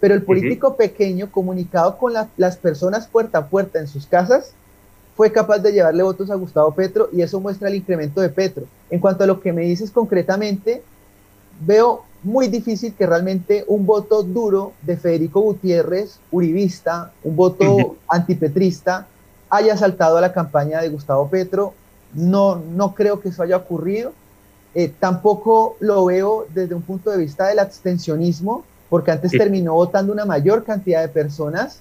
Pero 0.00 0.14
el 0.14 0.22
político 0.22 0.76
pequeño, 0.76 1.32
comunicado 1.32 1.98
con 1.98 2.12
las 2.36 2.56
personas 2.56 3.08
puerta 3.08 3.38
a 3.38 3.46
puerta 3.48 3.80
en 3.80 3.88
sus 3.88 4.06
casas, 4.06 4.52
fue 5.18 5.32
capaz 5.32 5.58
de 5.58 5.72
llevarle 5.72 6.04
votos 6.04 6.30
a 6.30 6.36
Gustavo 6.36 6.70
Petro 6.70 7.08
y 7.12 7.22
eso 7.22 7.40
muestra 7.40 7.68
el 7.68 7.74
incremento 7.74 8.20
de 8.20 8.28
Petro. 8.28 8.66
En 8.88 9.00
cuanto 9.00 9.24
a 9.24 9.26
lo 9.26 9.40
que 9.40 9.52
me 9.52 9.62
dices 9.62 9.90
concretamente, 9.90 10.80
veo 11.60 12.04
muy 12.22 12.46
difícil 12.46 12.94
que 12.94 13.04
realmente 13.04 13.64
un 13.66 13.84
voto 13.84 14.22
duro 14.22 14.74
de 14.82 14.96
Federico 14.96 15.40
Gutiérrez, 15.40 16.20
uribista, 16.30 17.10
un 17.24 17.34
voto 17.34 17.96
antipetrista, 18.08 19.08
haya 19.50 19.76
saltado 19.76 20.18
a 20.18 20.20
la 20.20 20.32
campaña 20.32 20.80
de 20.80 20.88
Gustavo 20.88 21.28
Petro. 21.28 21.74
No, 22.14 22.54
no 22.54 22.94
creo 22.94 23.18
que 23.18 23.30
eso 23.30 23.42
haya 23.42 23.56
ocurrido. 23.56 24.12
Eh, 24.76 24.88
tampoco 25.00 25.74
lo 25.80 26.04
veo 26.04 26.46
desde 26.54 26.76
un 26.76 26.82
punto 26.82 27.10
de 27.10 27.18
vista 27.18 27.48
del 27.48 27.58
abstencionismo, 27.58 28.62
porque 28.88 29.10
antes 29.10 29.32
terminó 29.32 29.74
votando 29.74 30.12
una 30.12 30.26
mayor 30.26 30.62
cantidad 30.62 31.00
de 31.00 31.08
personas 31.08 31.80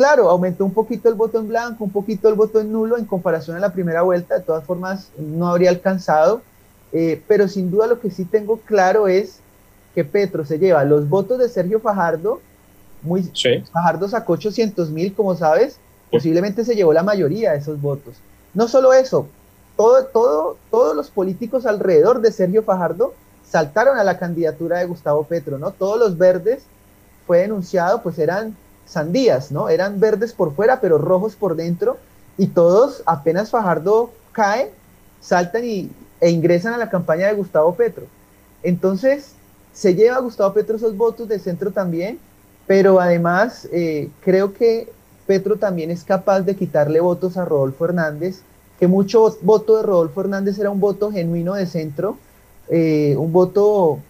claro, 0.00 0.30
aumentó 0.30 0.64
un 0.64 0.72
poquito 0.72 1.10
el 1.10 1.14
voto 1.14 1.38
en 1.38 1.48
blanco, 1.48 1.84
un 1.84 1.90
poquito 1.90 2.30
el 2.30 2.34
voto 2.34 2.58
en 2.58 2.72
nulo 2.72 2.96
en 2.96 3.04
comparación 3.04 3.58
a 3.58 3.60
la 3.60 3.74
primera 3.74 4.00
vuelta, 4.00 4.38
de 4.38 4.40
todas 4.40 4.64
formas 4.64 5.10
no 5.18 5.46
habría 5.46 5.68
alcanzado, 5.68 6.40
eh, 6.90 7.22
pero 7.28 7.48
sin 7.48 7.70
duda 7.70 7.86
lo 7.86 8.00
que 8.00 8.10
sí 8.10 8.24
tengo 8.24 8.56
claro 8.60 9.08
es 9.08 9.40
que 9.94 10.02
Petro 10.02 10.46
se 10.46 10.58
lleva 10.58 10.84
los 10.84 11.06
votos 11.06 11.38
de 11.38 11.50
Sergio 11.50 11.80
Fajardo, 11.80 12.40
muy, 13.02 13.30
Fajardo 13.70 14.08
sacó 14.08 14.32
800 14.32 14.88
mil, 14.88 15.12
como 15.12 15.36
sabes, 15.36 15.76
posiblemente 16.10 16.64
se 16.64 16.74
llevó 16.74 16.94
la 16.94 17.02
mayoría 17.02 17.52
de 17.52 17.58
esos 17.58 17.78
votos. 17.78 18.14
No 18.54 18.68
solo 18.68 18.94
eso, 18.94 19.26
todo, 19.76 20.06
todo, 20.06 20.56
todos 20.70 20.96
los 20.96 21.10
políticos 21.10 21.66
alrededor 21.66 22.22
de 22.22 22.32
Sergio 22.32 22.62
Fajardo 22.62 23.12
saltaron 23.46 23.98
a 23.98 24.04
la 24.04 24.18
candidatura 24.18 24.78
de 24.78 24.86
Gustavo 24.86 25.24
Petro, 25.24 25.58
¿no? 25.58 25.72
Todos 25.72 25.98
los 25.98 26.16
verdes 26.16 26.62
fue 27.26 27.40
denunciado, 27.40 28.02
pues 28.02 28.18
eran 28.18 28.56
sandías, 28.90 29.52
¿no? 29.52 29.68
Eran 29.68 30.00
verdes 30.00 30.32
por 30.32 30.54
fuera, 30.54 30.80
pero 30.80 30.98
rojos 30.98 31.36
por 31.36 31.54
dentro, 31.54 31.96
y 32.36 32.48
todos, 32.48 33.02
apenas 33.06 33.50
Fajardo 33.50 34.10
cae, 34.32 34.72
saltan 35.20 35.64
y, 35.64 35.90
e 36.20 36.30
ingresan 36.30 36.74
a 36.74 36.78
la 36.78 36.90
campaña 36.90 37.28
de 37.28 37.34
Gustavo 37.34 37.74
Petro. 37.74 38.04
Entonces, 38.62 39.32
se 39.72 39.94
lleva 39.94 40.16
a 40.16 40.20
Gustavo 40.20 40.52
Petro 40.52 40.76
esos 40.76 40.96
votos 40.96 41.28
de 41.28 41.38
centro 41.38 41.70
también, 41.70 42.18
pero 42.66 43.00
además 43.00 43.68
eh, 43.72 44.10
creo 44.24 44.52
que 44.52 44.90
Petro 45.26 45.56
también 45.56 45.90
es 45.90 46.02
capaz 46.02 46.40
de 46.40 46.56
quitarle 46.56 47.00
votos 47.00 47.36
a 47.36 47.44
Rodolfo 47.44 47.84
Hernández, 47.84 48.40
que 48.80 48.88
mucho 48.88 49.36
voto 49.42 49.76
de 49.76 49.82
Rodolfo 49.84 50.22
Hernández 50.22 50.58
era 50.58 50.70
un 50.70 50.80
voto 50.80 51.12
genuino 51.12 51.54
de 51.54 51.66
centro, 51.66 52.16
eh, 52.68 53.14
un 53.16 53.32
voto 53.32 54.00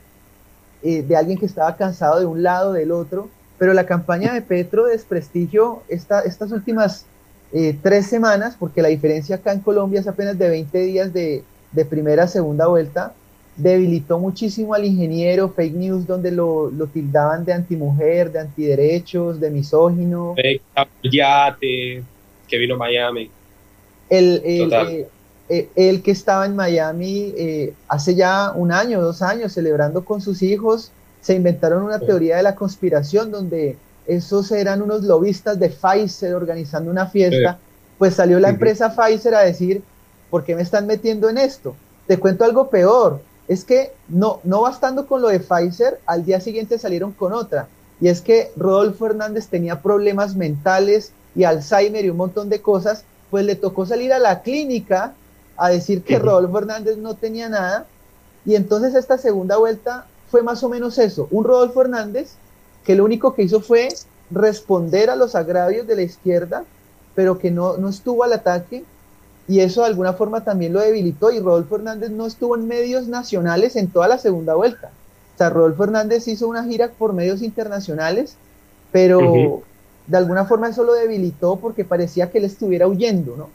eh, 0.82 1.02
de 1.02 1.16
alguien 1.16 1.38
que 1.38 1.46
estaba 1.46 1.76
cansado 1.76 2.20
de 2.20 2.26
un 2.26 2.42
lado, 2.42 2.72
del 2.72 2.92
otro, 2.92 3.28
pero 3.60 3.74
la 3.74 3.84
campaña 3.84 4.32
de 4.32 4.40
Petro 4.40 4.86
desprestigio 4.86 5.82
esta, 5.90 6.20
estas 6.22 6.50
últimas 6.50 7.04
eh, 7.52 7.76
tres 7.82 8.06
semanas, 8.06 8.56
porque 8.58 8.80
la 8.80 8.88
diferencia 8.88 9.36
acá 9.36 9.52
en 9.52 9.60
Colombia 9.60 10.00
es 10.00 10.08
apenas 10.08 10.38
de 10.38 10.48
20 10.48 10.78
días 10.78 11.12
de, 11.12 11.44
de 11.70 11.84
primera 11.84 12.22
a 12.22 12.26
segunda 12.26 12.68
vuelta, 12.68 13.12
debilitó 13.58 14.18
muchísimo 14.18 14.72
al 14.72 14.86
ingeniero, 14.86 15.50
fake 15.50 15.74
news 15.74 16.06
donde 16.06 16.30
lo, 16.30 16.70
lo 16.70 16.86
tildaban 16.86 17.44
de 17.44 17.52
antimujer, 17.52 18.32
de 18.32 18.38
antiderechos, 18.38 19.38
de 19.38 19.50
misógino. 19.50 20.34
Yate, 21.02 22.02
que 22.48 22.58
vino 22.58 22.76
a 22.76 22.78
Miami. 22.78 23.30
El, 24.08 24.40
el, 24.42 24.72
eh, 24.72 25.08
eh, 25.50 25.68
el, 25.76 26.02
que 26.02 26.12
estaba 26.12 26.46
en 26.46 26.56
Miami 26.56 27.34
hace 27.88 28.14
ya 28.14 28.52
un 28.52 28.72
año, 28.72 29.02
dos 29.02 29.20
años, 29.20 29.52
celebrando 29.52 30.02
con 30.02 30.22
sus 30.22 30.40
hijos, 30.40 30.92
se 31.20 31.34
inventaron 31.34 31.82
una 31.82 31.98
teoría 31.98 32.36
de 32.36 32.42
la 32.42 32.54
conspiración 32.54 33.30
donde 33.30 33.76
esos 34.06 34.50
eran 34.50 34.82
unos 34.82 35.04
lobistas 35.04 35.58
de 35.58 35.68
Pfizer 35.68 36.34
organizando 36.34 36.90
una 36.90 37.06
fiesta, 37.06 37.58
pues 37.98 38.14
salió 38.14 38.40
la 38.40 38.48
empresa 38.48 38.94
Pfizer 38.94 39.34
a 39.34 39.40
decir, 39.40 39.82
¿por 40.30 40.44
qué 40.44 40.54
me 40.54 40.62
están 40.62 40.86
metiendo 40.86 41.28
en 41.28 41.38
esto? 41.38 41.76
Te 42.06 42.18
cuento 42.18 42.44
algo 42.44 42.70
peor, 42.70 43.20
es 43.46 43.64
que 43.64 43.92
no, 44.08 44.40
no 44.44 44.62
bastando 44.62 45.06
con 45.06 45.20
lo 45.22 45.28
de 45.28 45.40
Pfizer, 45.40 46.00
al 46.06 46.24
día 46.24 46.40
siguiente 46.40 46.78
salieron 46.78 47.12
con 47.12 47.32
otra, 47.32 47.68
y 48.00 48.08
es 48.08 48.22
que 48.22 48.50
Rodolfo 48.56 49.06
Hernández 49.06 49.48
tenía 49.48 49.82
problemas 49.82 50.34
mentales 50.34 51.12
y 51.36 51.44
Alzheimer 51.44 52.04
y 52.04 52.10
un 52.10 52.16
montón 52.16 52.48
de 52.48 52.62
cosas, 52.62 53.04
pues 53.30 53.44
le 53.44 53.54
tocó 53.54 53.86
salir 53.86 54.12
a 54.12 54.18
la 54.18 54.42
clínica 54.42 55.12
a 55.56 55.68
decir 55.68 56.02
que 56.02 56.18
Rodolfo 56.18 56.58
Hernández 56.58 56.96
no 56.96 57.14
tenía 57.14 57.48
nada, 57.48 57.86
y 58.46 58.54
entonces 58.54 58.94
esta 58.94 59.18
segunda 59.18 59.58
vuelta 59.58 60.06
fue 60.30 60.42
más 60.42 60.62
o 60.62 60.68
menos 60.68 60.98
eso, 60.98 61.28
un 61.30 61.44
Rodolfo 61.44 61.82
Hernández 61.82 62.32
que 62.84 62.94
lo 62.94 63.04
único 63.04 63.34
que 63.34 63.42
hizo 63.42 63.60
fue 63.60 63.88
responder 64.30 65.10
a 65.10 65.16
los 65.16 65.34
agravios 65.34 65.86
de 65.86 65.96
la 65.96 66.02
izquierda, 66.02 66.64
pero 67.14 67.38
que 67.38 67.50
no, 67.50 67.76
no 67.76 67.88
estuvo 67.88 68.24
al 68.24 68.32
ataque 68.32 68.84
y 69.48 69.60
eso 69.60 69.80
de 69.80 69.88
alguna 69.88 70.12
forma 70.12 70.44
también 70.44 70.72
lo 70.72 70.80
debilitó 70.80 71.30
y 71.30 71.40
Rodolfo 71.40 71.76
Hernández 71.76 72.10
no 72.10 72.26
estuvo 72.26 72.56
en 72.56 72.68
medios 72.68 73.08
nacionales 73.08 73.76
en 73.76 73.88
toda 73.88 74.06
la 74.08 74.18
segunda 74.18 74.54
vuelta. 74.54 74.90
O 75.34 75.38
sea, 75.38 75.50
Rodolfo 75.50 75.84
Hernández 75.84 76.28
hizo 76.28 76.46
una 76.46 76.64
gira 76.64 76.88
por 76.88 77.12
medios 77.12 77.42
internacionales, 77.42 78.36
pero 78.92 79.62
de 80.06 80.16
alguna 80.16 80.44
forma 80.44 80.68
eso 80.68 80.84
lo 80.84 80.92
debilitó 80.92 81.56
porque 81.56 81.84
parecía 81.84 82.30
que 82.30 82.38
él 82.38 82.44
estuviera 82.44 82.86
huyendo, 82.86 83.36
¿no? 83.36 83.48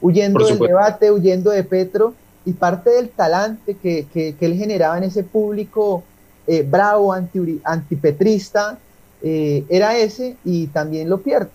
Huyendo 0.00 0.44
del 0.46 0.58
debate, 0.58 1.10
huyendo 1.10 1.50
de 1.50 1.64
Petro 1.64 2.14
y 2.44 2.52
parte 2.52 2.90
del 2.90 3.10
talante 3.10 3.74
que, 3.74 4.06
que, 4.12 4.34
que 4.34 4.46
él 4.46 4.54
generaba 4.54 4.98
en 4.98 5.04
ese 5.04 5.22
público 5.22 6.02
eh, 6.46 6.64
bravo, 6.66 7.12
anti, 7.12 7.60
antipetrista, 7.64 8.78
eh, 9.22 9.64
era 9.68 9.96
ese 9.96 10.36
y 10.44 10.66
también 10.66 11.08
lo 11.08 11.18
pierde. 11.18 11.48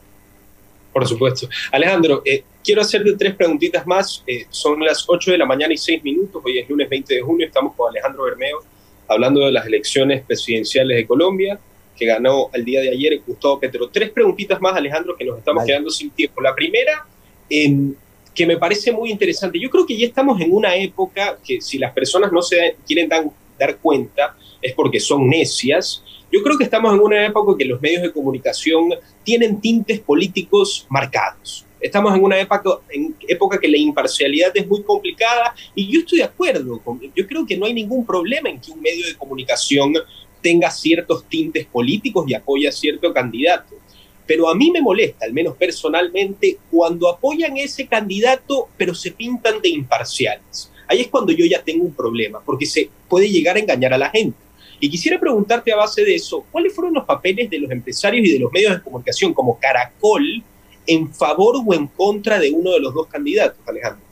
Por 0.93 1.05
supuesto. 1.07 1.47
Alejandro, 1.71 2.21
eh, 2.25 2.43
quiero 2.63 2.81
hacerte 2.81 3.13
tres 3.17 3.35
preguntitas 3.35 3.85
más. 3.85 4.23
son 4.49 4.79
las 4.83 5.03
8 5.07 5.31
de 5.31 5.37
la 5.37 5.45
mañana 5.45 5.73
y 5.73 5.77
6 5.77 6.03
minutos. 6.03 6.41
Hoy 6.43 6.59
es 6.59 6.69
lunes 6.69 6.89
20 6.89 7.15
de 7.15 7.21
junio. 7.21 7.45
Estamos 7.45 7.75
con 7.75 7.89
Alejandro 7.89 8.23
Bermeo 8.23 8.59
hablando 9.07 9.41
de 9.41 9.51
las 9.51 9.65
elecciones 9.65 10.23
presidenciales 10.25 10.97
de 10.97 11.07
Colombia, 11.07 11.59
que 11.95 12.05
ganó 12.05 12.49
el 12.53 12.65
día 12.65 12.81
de 12.81 12.89
ayer 12.89 13.21
Gustavo 13.25 13.59
Petro. 13.59 13.89
Tres 13.89 14.09
preguntitas 14.09 14.59
más, 14.59 14.75
Alejandro, 14.75 15.15
que 15.15 15.25
nos 15.25 15.37
estamos 15.37 15.63
quedando 15.65 15.89
sin 15.89 16.09
tiempo. 16.11 16.41
La 16.41 16.53
primera, 16.53 17.05
que 17.49 18.45
me 18.45 18.57
parece 18.57 18.91
muy 18.91 19.11
interesante. 19.11 19.59
Yo 19.59 19.69
creo 19.69 19.85
que 19.85 19.97
ya 19.97 20.07
estamos 20.07 20.39
en 20.41 20.53
una 20.53 20.75
época 20.75 21.37
que 21.45 21.61
si 21.61 21.77
las 21.77 21.93
personas 21.93 22.31
no 22.31 22.41
se 22.41 22.75
quieren 22.85 23.09
dar 23.09 23.77
cuenta, 23.77 24.35
es 24.61 24.73
porque 24.73 24.99
son 24.99 25.29
necias. 25.29 26.03
Yo 26.31 26.41
creo 26.43 26.57
que 26.57 26.65
estamos 26.65 26.93
en 26.93 26.99
una 26.99 27.25
época 27.25 27.51
en 27.51 27.57
que 27.57 27.65
los 27.65 27.81
medios 27.81 28.01
de 28.01 28.11
comunicación 28.11 28.89
tienen 29.23 29.61
tintes 29.61 29.99
políticos 29.99 30.85
marcados. 30.89 31.65
Estamos 31.79 32.15
en 32.15 32.23
una 32.23 32.39
época, 32.39 32.79
en 32.89 33.15
época 33.27 33.59
que 33.59 33.67
la 33.67 33.77
imparcialidad 33.77 34.51
es 34.55 34.67
muy 34.67 34.81
complicada 34.83 35.53
y 35.75 35.91
yo 35.91 35.99
estoy 35.99 36.19
de 36.19 36.25
acuerdo. 36.25 36.79
Con, 36.79 36.99
yo 37.15 37.27
creo 37.27 37.45
que 37.45 37.55
no 37.55 37.65
hay 37.65 37.73
ningún 37.73 38.05
problema 38.05 38.49
en 38.49 38.59
que 38.59 38.71
un 38.71 38.81
medio 38.81 39.05
de 39.05 39.15
comunicación 39.15 39.93
tenga 40.41 40.71
ciertos 40.71 41.25
tintes 41.25 41.65
políticos 41.65 42.25
y 42.27 42.33
apoya 42.33 42.69
a 42.69 42.71
cierto 42.71 43.13
candidato. 43.13 43.75
pero 44.25 44.49
a 44.49 44.55
mí 44.55 44.71
me 44.71 44.81
molesta, 44.81 45.25
al 45.25 45.31
menos 45.31 45.55
personalmente, 45.55 46.57
cuando 46.69 47.07
apoyan 47.07 47.55
ese 47.55 47.87
candidato, 47.87 48.67
pero 48.75 48.93
se 48.93 49.11
pintan 49.11 49.61
de 49.61 49.69
imparciales. 49.69 50.69
Ahí 50.85 50.99
es 50.99 51.07
cuando 51.07 51.31
yo 51.31 51.45
ya 51.45 51.63
tengo 51.63 51.85
un 51.85 51.93
problema, 51.93 52.41
porque 52.45 52.65
se 52.65 52.89
puede 53.07 53.29
llegar 53.29 53.55
a 53.55 53.59
engañar 53.59 53.93
a 53.93 53.97
la 53.97 54.09
gente. 54.09 54.37
Y 54.79 54.89
quisiera 54.89 55.19
preguntarte 55.19 55.71
a 55.73 55.77
base 55.77 56.03
de 56.03 56.15
eso, 56.15 56.45
¿cuáles 56.51 56.73
fueron 56.73 56.93
los 56.93 57.05
papeles 57.05 57.49
de 57.49 57.59
los 57.59 57.71
empresarios 57.71 58.27
y 58.27 58.33
de 58.33 58.39
los 58.39 58.51
medios 58.51 58.73
de 58.73 58.81
comunicación 58.81 59.33
como 59.33 59.57
Caracol 59.59 60.43
en 60.85 61.13
favor 61.13 61.55
o 61.65 61.73
en 61.73 61.87
contra 61.87 62.39
de 62.39 62.51
uno 62.51 62.71
de 62.71 62.79
los 62.79 62.93
dos 62.93 63.07
candidatos, 63.07 63.57
Alejandro? 63.65 64.07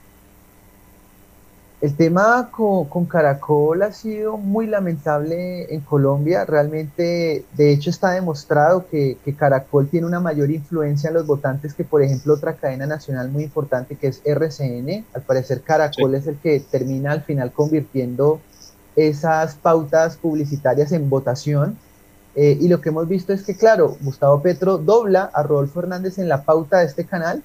El 1.82 1.96
tema 1.96 2.50
con, 2.52 3.06
Caracol 3.06 3.84
ha 3.84 3.92
sido 3.92 4.38
muy 4.38 4.66
lamentable 4.66 5.72
en 5.72 5.82
Colombia. 5.82 6.44
Realmente, 6.44 7.46
de 7.54 7.72
hecho, 7.72 7.92
está 7.92 8.12
demostrado 8.12 8.88
que, 8.90 9.18
Caracol 9.38 9.88
tiene 9.88 10.08
una 10.08 10.20
mayor 10.20 10.50
influencia 10.50 11.10
en 11.10 11.14
los 11.14 11.28
votantes 11.28 11.76
que, 11.76 11.84
por 11.84 12.02
ejemplo, 12.02 12.34
otra 12.34 12.56
cadena 12.56 12.88
nacional 12.88 13.30
muy 13.30 13.44
importante 13.44 13.98
que 13.98 14.08
es 14.08 14.22
RCN. 14.26 15.06
Al 15.14 15.22
parecer, 15.22 15.62
Caracol 15.62 16.16
es 16.16 16.26
el 16.26 16.38
que 16.38 16.60
termina 16.60 17.12
al 17.12 17.22
final 17.22 17.52
convirtiendo 17.52 18.40
esas 18.96 19.56
pautas 19.56 20.18
publicitarias 20.18 20.92
en 20.92 21.10
votación. 21.10 21.78
Eh, 22.36 22.58
y 22.60 22.68
lo 22.68 22.82
que 22.82 22.90
hemos 22.90 23.08
visto 23.08 23.32
es 23.34 23.44
que, 23.44 23.56
claro, 23.56 23.98
Gustavo 24.02 24.42
Petro 24.42 24.78
dobla 24.78 25.30
a 25.34 25.44
Rodolfo 25.44 25.80
Hernández 25.80 26.18
en 26.18 26.28
la 26.28 26.44
pauta 26.44 26.80
de 26.80 26.86
este 26.86 27.06
canal 27.06 27.44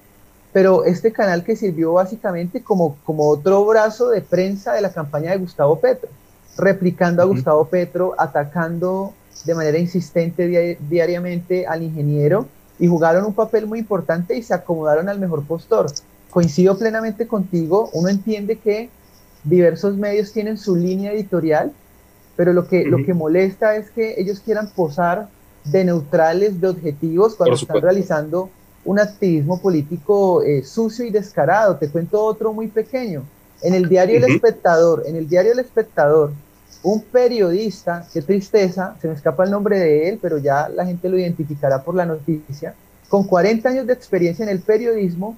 pero 0.53 0.83
este 0.83 1.11
canal 1.11 1.43
que 1.43 1.55
sirvió 1.55 1.93
básicamente 1.93 2.61
como, 2.61 2.97
como 3.05 3.29
otro 3.29 3.65
brazo 3.65 4.09
de 4.09 4.21
prensa 4.21 4.73
de 4.73 4.81
la 4.81 4.91
campaña 4.91 5.31
de 5.31 5.37
Gustavo 5.37 5.79
Petro, 5.79 6.09
replicando 6.57 7.21
a 7.21 7.25
Gustavo 7.25 7.65
Petro, 7.65 8.15
atacando 8.17 9.13
de 9.45 9.55
manera 9.55 9.77
insistente 9.77 10.77
diariamente 10.89 11.65
al 11.65 11.83
ingeniero 11.83 12.47
y 12.79 12.87
jugaron 12.87 13.25
un 13.25 13.33
papel 13.33 13.65
muy 13.65 13.79
importante 13.79 14.35
y 14.35 14.43
se 14.43 14.53
acomodaron 14.53 15.07
al 15.07 15.19
mejor 15.19 15.43
postor. 15.43 15.87
Coincido 16.29 16.77
plenamente 16.77 17.27
contigo, 17.27 17.89
uno 17.93 18.09
entiende 18.09 18.57
que 18.57 18.89
diversos 19.43 19.97
medios 19.97 20.31
tienen 20.31 20.57
su 20.57 20.75
línea 20.75 21.13
editorial, 21.13 21.71
pero 22.35 22.53
lo 22.53 22.67
que, 22.67 22.85
lo 22.85 22.97
que 23.05 23.13
molesta 23.13 23.75
es 23.75 23.91
que 23.91 24.15
ellos 24.17 24.39
quieran 24.39 24.69
posar 24.69 25.27
de 25.65 25.83
neutrales, 25.83 26.59
de 26.59 26.69
objetivos, 26.69 27.35
cuando 27.35 27.55
están 27.55 27.81
realizando 27.81 28.49
un 28.83 28.99
activismo 28.99 29.61
político 29.61 30.41
eh, 30.43 30.63
sucio 30.63 31.05
y 31.05 31.11
descarado. 31.11 31.77
Te 31.77 31.89
cuento 31.89 32.23
otro 32.23 32.53
muy 32.53 32.67
pequeño. 32.67 33.23
En 33.61 33.75
el 33.75 33.87
diario 33.87 34.17
El 34.17 34.31
Espectador, 34.31 35.03
en 35.05 35.15
el 35.15 35.29
diario 35.29 35.51
El 35.51 35.59
Espectador, 35.59 36.31
un 36.83 37.03
periodista, 37.03 38.07
qué 38.11 38.21
tristeza, 38.21 38.95
se 38.99 39.07
me 39.07 39.13
escapa 39.13 39.43
el 39.43 39.51
nombre 39.51 39.77
de 39.77 40.09
él, 40.09 40.19
pero 40.19 40.39
ya 40.39 40.67
la 40.67 40.85
gente 40.85 41.09
lo 41.09 41.17
identificará 41.17 41.83
por 41.83 41.93
la 41.93 42.07
noticia, 42.07 42.73
con 43.07 43.23
40 43.23 43.69
años 43.69 43.85
de 43.85 43.93
experiencia 43.93 44.43
en 44.43 44.49
el 44.49 44.61
periodismo, 44.61 45.37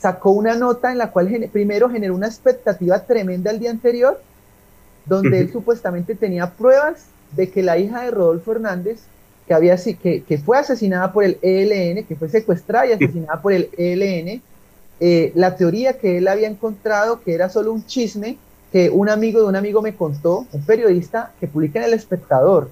sacó 0.00 0.30
una 0.30 0.54
nota 0.54 0.92
en 0.92 0.98
la 0.98 1.10
cual 1.10 1.48
primero 1.52 1.90
generó 1.90 2.14
una 2.14 2.26
expectativa 2.26 3.00
tremenda 3.00 3.50
el 3.50 3.58
día 3.58 3.70
anterior, 3.70 4.20
donde 5.06 5.40
él 5.40 5.52
supuestamente 5.52 6.14
tenía 6.14 6.50
pruebas 6.50 7.06
de 7.32 7.50
que 7.50 7.62
la 7.62 7.78
hija 7.78 8.02
de 8.02 8.10
Rodolfo 8.10 8.52
Hernández 8.52 9.00
que, 9.46 9.54
había, 9.54 9.76
que, 9.76 10.22
que 10.22 10.38
fue 10.38 10.58
asesinada 10.58 11.12
por 11.12 11.24
el 11.24 11.38
ELN, 11.42 12.04
que 12.04 12.16
fue 12.16 12.28
secuestrada 12.28 12.86
y 12.86 12.92
asesinada 12.92 13.40
por 13.40 13.52
el 13.52 13.70
ELN, 13.76 14.42
eh, 15.00 15.32
la 15.34 15.56
teoría 15.56 15.94
que 15.94 16.18
él 16.18 16.28
había 16.28 16.48
encontrado, 16.48 17.20
que 17.22 17.32
era 17.32 17.48
solo 17.48 17.72
un 17.72 17.86
chisme, 17.86 18.36
que 18.70 18.90
un 18.90 19.08
amigo 19.08 19.40
de 19.40 19.46
un 19.46 19.56
amigo 19.56 19.80
me 19.80 19.94
contó, 19.94 20.46
un 20.52 20.62
periodista 20.64 21.32
que 21.40 21.48
publica 21.48 21.78
en 21.78 21.86
El 21.86 21.94
Espectador, 21.94 22.70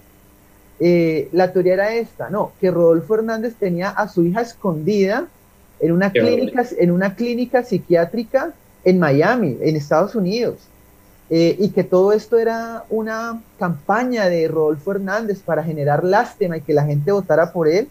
eh, 0.78 1.30
la 1.32 1.52
teoría 1.52 1.72
era 1.74 1.94
esta, 1.94 2.28
no, 2.28 2.52
que 2.60 2.70
Rodolfo 2.70 3.14
Hernández 3.14 3.54
tenía 3.58 3.88
a 3.88 4.08
su 4.08 4.24
hija 4.24 4.42
escondida 4.42 5.28
en 5.80 5.92
una, 5.92 6.10
clínica, 6.10 6.64
en 6.78 6.90
una 6.90 7.14
clínica 7.14 7.62
psiquiátrica 7.62 8.52
en 8.84 8.98
Miami, 8.98 9.58
en 9.60 9.76
Estados 9.76 10.14
Unidos. 10.14 10.56
Eh, 11.28 11.56
y 11.58 11.70
que 11.70 11.82
todo 11.82 12.12
esto 12.12 12.38
era 12.38 12.84
una 12.88 13.42
campaña 13.58 14.28
de 14.28 14.46
Rodolfo 14.46 14.92
Hernández 14.92 15.40
para 15.40 15.64
generar 15.64 16.04
lástima 16.04 16.56
y 16.56 16.60
que 16.60 16.72
la 16.72 16.84
gente 16.84 17.10
votara 17.10 17.52
por 17.52 17.68
él. 17.68 17.88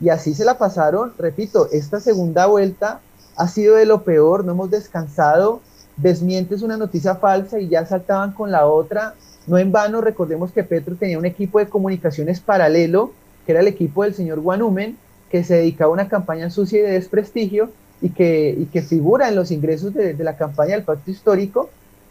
Y 0.00 0.08
así 0.08 0.34
se 0.34 0.44
la 0.44 0.56
pasaron, 0.56 1.12
repito, 1.18 1.68
esta 1.72 2.00
segunda 2.00 2.46
vuelta 2.46 3.00
ha 3.36 3.48
sido 3.48 3.76
de 3.76 3.84
lo 3.84 4.04
peor, 4.04 4.44
no 4.44 4.52
hemos 4.52 4.70
descansado, 4.70 5.60
desmientes 5.96 6.62
una 6.62 6.76
noticia 6.76 7.16
falsa 7.16 7.58
y 7.60 7.68
ya 7.68 7.84
saltaban 7.84 8.32
con 8.32 8.50
la 8.50 8.66
otra. 8.66 9.14
No 9.46 9.58
en 9.58 9.70
vano, 9.70 10.00
recordemos 10.00 10.52
que 10.52 10.64
Petro 10.64 10.94
tenía 10.96 11.18
un 11.18 11.26
equipo 11.26 11.58
de 11.58 11.68
comunicaciones 11.68 12.40
paralelo, 12.40 13.12
que 13.44 13.52
era 13.52 13.60
el 13.60 13.68
equipo 13.68 14.04
del 14.04 14.14
señor 14.14 14.40
Guanumen, 14.40 14.96
que 15.30 15.44
se 15.44 15.56
dedicaba 15.56 15.90
a 15.90 15.94
una 15.94 16.08
campaña 16.08 16.50
sucia 16.50 16.80
y 16.80 16.82
de 16.82 16.92
desprestigio 16.92 17.70
y 18.00 18.10
que, 18.10 18.54
y 18.58 18.66
que 18.66 18.82
figura 18.82 19.28
en 19.28 19.34
los 19.34 19.50
ingresos 19.50 19.92
de, 19.94 20.14
la 20.14 20.36
campaña 20.36 20.74
del 20.74 20.84
pacto 20.84 21.10
histórico 21.10 21.70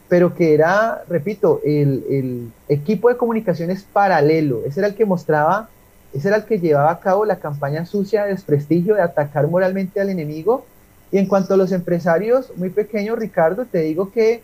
pero 0.09 0.33
que 0.33 0.53
era, 0.53 1.03
repito, 1.09 1.61
el, 1.65 2.51
equipo 2.69 3.09
de 3.09 3.17
comunicaciones 3.17 3.83
paralelo, 3.83 4.61
ese 4.65 4.79
era 4.79 4.87
el 4.87 4.95
que 4.95 5.05
mostraba, 5.05 5.69
ese 6.13 6.29
era 6.29 6.37
el 6.37 6.45
que 6.45 6.59
llevaba 6.59 6.91
a 6.91 6.99
cabo 6.99 7.25
la 7.25 7.39
campaña 7.39 7.85
sucia 7.85 8.23
de 8.23 8.31
desprestigio, 8.31 8.95
de 8.95 9.01
atacar 9.01 9.47
moralmente 9.47 9.99
al 9.99 10.09
enemigo. 10.09 10.65
Y 11.11 11.17
en 11.17 11.25
cuanto 11.25 11.53
a 11.53 11.57
los 11.57 11.71
empresarios, 11.71 12.51
muy 12.55 12.69
pequeños, 12.69 13.19
Ricardo, 13.19 13.65
te 13.65 13.79
digo 13.81 14.11
que 14.11 14.41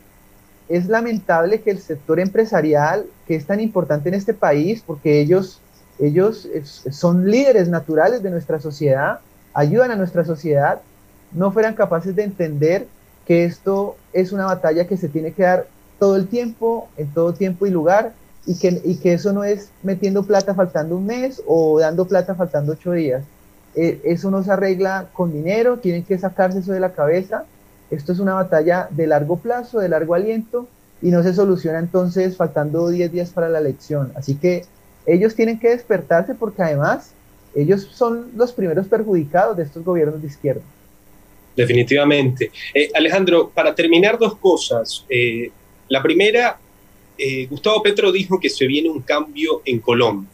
es 0.70 0.88
lamentable 0.88 1.62
que 1.62 1.72
el 1.72 1.80
sector 1.80 2.20
empresarial, 2.20 3.06
que 3.28 3.36
es 3.36 3.46
tan 3.46 3.60
importante 3.60 4.10
en 4.10 4.16
este 4.16 4.34
país, 4.34 4.84
porque 4.86 5.20
ellos, 5.20 5.60
ellos 6.00 6.48
son 6.92 7.30
líderes 7.30 7.70
naturales 7.70 8.24
de 8.24 8.32
nuestra 8.32 8.60
sociedad, 8.60 9.20
ayudan 9.54 9.92
a 9.92 9.96
nuestra 9.96 10.26
sociedad, 10.26 10.82
no 11.32 11.52
fueran 11.52 11.76
capaces 11.76 12.16
de 12.16 12.24
entender 12.24 12.88
que 13.26 13.46
esto 13.46 13.96
es 14.12 14.32
una 14.32 14.46
batalla 14.46 14.88
que 14.88 14.98
se 14.98 15.10
tiene 15.10 15.32
que 15.32 15.44
dar 15.44 15.68
todo 16.00 16.16
el 16.16 16.28
tiempo, 16.28 16.90
en 16.98 17.08
todo 17.14 17.34
tiempo 17.34 17.66
y 17.66 17.72
lugar, 17.72 18.14
y 18.46 18.56
que, 18.56 18.82
y 18.84 18.96
que 18.96 19.14
eso 19.14 19.32
no 19.32 19.44
es 19.44 19.70
metiendo 19.84 20.24
plata 20.24 20.54
faltando 20.54 20.98
un 20.98 21.06
mes 21.06 21.42
o 21.48 21.80
dando 21.80 22.06
plata 22.06 22.36
faltando 22.36 22.74
ocho 22.74 22.92
días. 22.92 23.24
Eh, 23.76 24.02
eso 24.04 24.30
no 24.30 24.44
se 24.44 24.52
arregla 24.52 25.08
con 25.14 25.32
dinero, 25.32 25.78
tienen 25.78 26.04
que 26.04 26.18
sacarse 26.18 26.60
eso 26.60 26.74
de 26.74 26.80
la 26.80 26.92
cabeza. 26.92 27.46
Esto 27.90 28.12
es 28.12 28.20
una 28.20 28.34
batalla 28.34 28.88
de 28.92 29.08
largo 29.08 29.38
plazo, 29.38 29.80
de 29.80 29.90
largo 29.90 30.14
aliento, 30.14 30.68
y 31.02 31.12
no 31.12 31.24
se 31.24 31.34
soluciona 31.34 31.80
entonces 31.80 32.38
faltando 32.38 32.90
10 32.90 33.12
días 33.12 33.30
para 33.30 33.50
la 33.50 33.60
elección. 33.60 34.12
Así 34.16 34.36
que 34.36 34.66
ellos 35.06 35.36
tienen 35.36 35.60
que 35.60 35.70
despertarse 35.70 36.36
porque 36.36 36.62
además 36.62 37.14
ellos 37.56 37.88
son 37.94 38.32
los 38.36 38.52
primeros 38.52 38.88
perjudicados 38.88 39.58
de 39.58 39.64
estos 39.64 39.84
gobiernos 39.84 40.22
de 40.22 40.28
izquierda 40.28 40.64
definitivamente. 41.56 42.52
Eh, 42.74 42.90
Alejandro, 42.94 43.50
para 43.50 43.74
terminar 43.74 44.18
dos 44.18 44.38
cosas. 44.38 45.06
Eh, 45.10 45.52
la 45.90 46.02
primera, 46.02 46.58
eh, 47.18 47.46
Gustavo 47.48 47.82
Petro 47.82 48.12
dijo 48.12 48.40
que 48.40 48.50
se 48.50 48.68
viene 48.68 48.90
un 48.90 49.02
cambio 49.02 49.62
en 49.66 49.80
Colombia. 49.80 50.30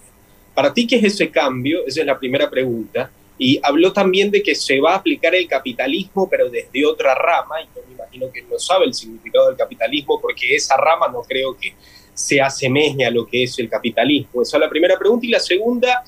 Para 0.53 0.73
ti, 0.73 0.87
¿qué 0.87 0.97
es 0.97 1.03
ese 1.05 1.29
cambio? 1.29 1.85
Esa 1.85 2.01
es 2.01 2.05
la 2.05 2.17
primera 2.17 2.49
pregunta. 2.49 3.11
Y 3.37 3.59
habló 3.63 3.93
también 3.93 4.29
de 4.31 4.43
que 4.43 4.53
se 4.53 4.81
va 4.81 4.93
a 4.93 4.97
aplicar 4.97 5.33
el 5.33 5.47
capitalismo, 5.47 6.27
pero 6.29 6.49
desde 6.49 6.85
otra 6.85 7.15
rama, 7.15 7.61
y 7.61 7.65
yo 7.73 7.81
me 7.87 7.93
imagino 7.93 8.31
que 8.31 8.41
no 8.41 8.59
sabe 8.59 8.85
el 8.85 8.93
significado 8.93 9.47
del 9.47 9.55
capitalismo, 9.55 10.19
porque 10.19 10.55
esa 10.55 10.75
rama 10.75 11.07
no 11.07 11.21
creo 11.21 11.57
que 11.57 11.73
se 12.19 12.41
asemeje 12.41 13.05
a 13.05 13.11
lo 13.11 13.25
que 13.25 13.43
es 13.43 13.57
el 13.59 13.69
capitalismo. 13.69 14.41
Esa 14.41 14.57
es 14.57 14.61
la 14.61 14.69
primera 14.69 14.99
pregunta. 14.99 15.25
Y 15.25 15.29
la 15.29 15.39
segunda, 15.39 16.03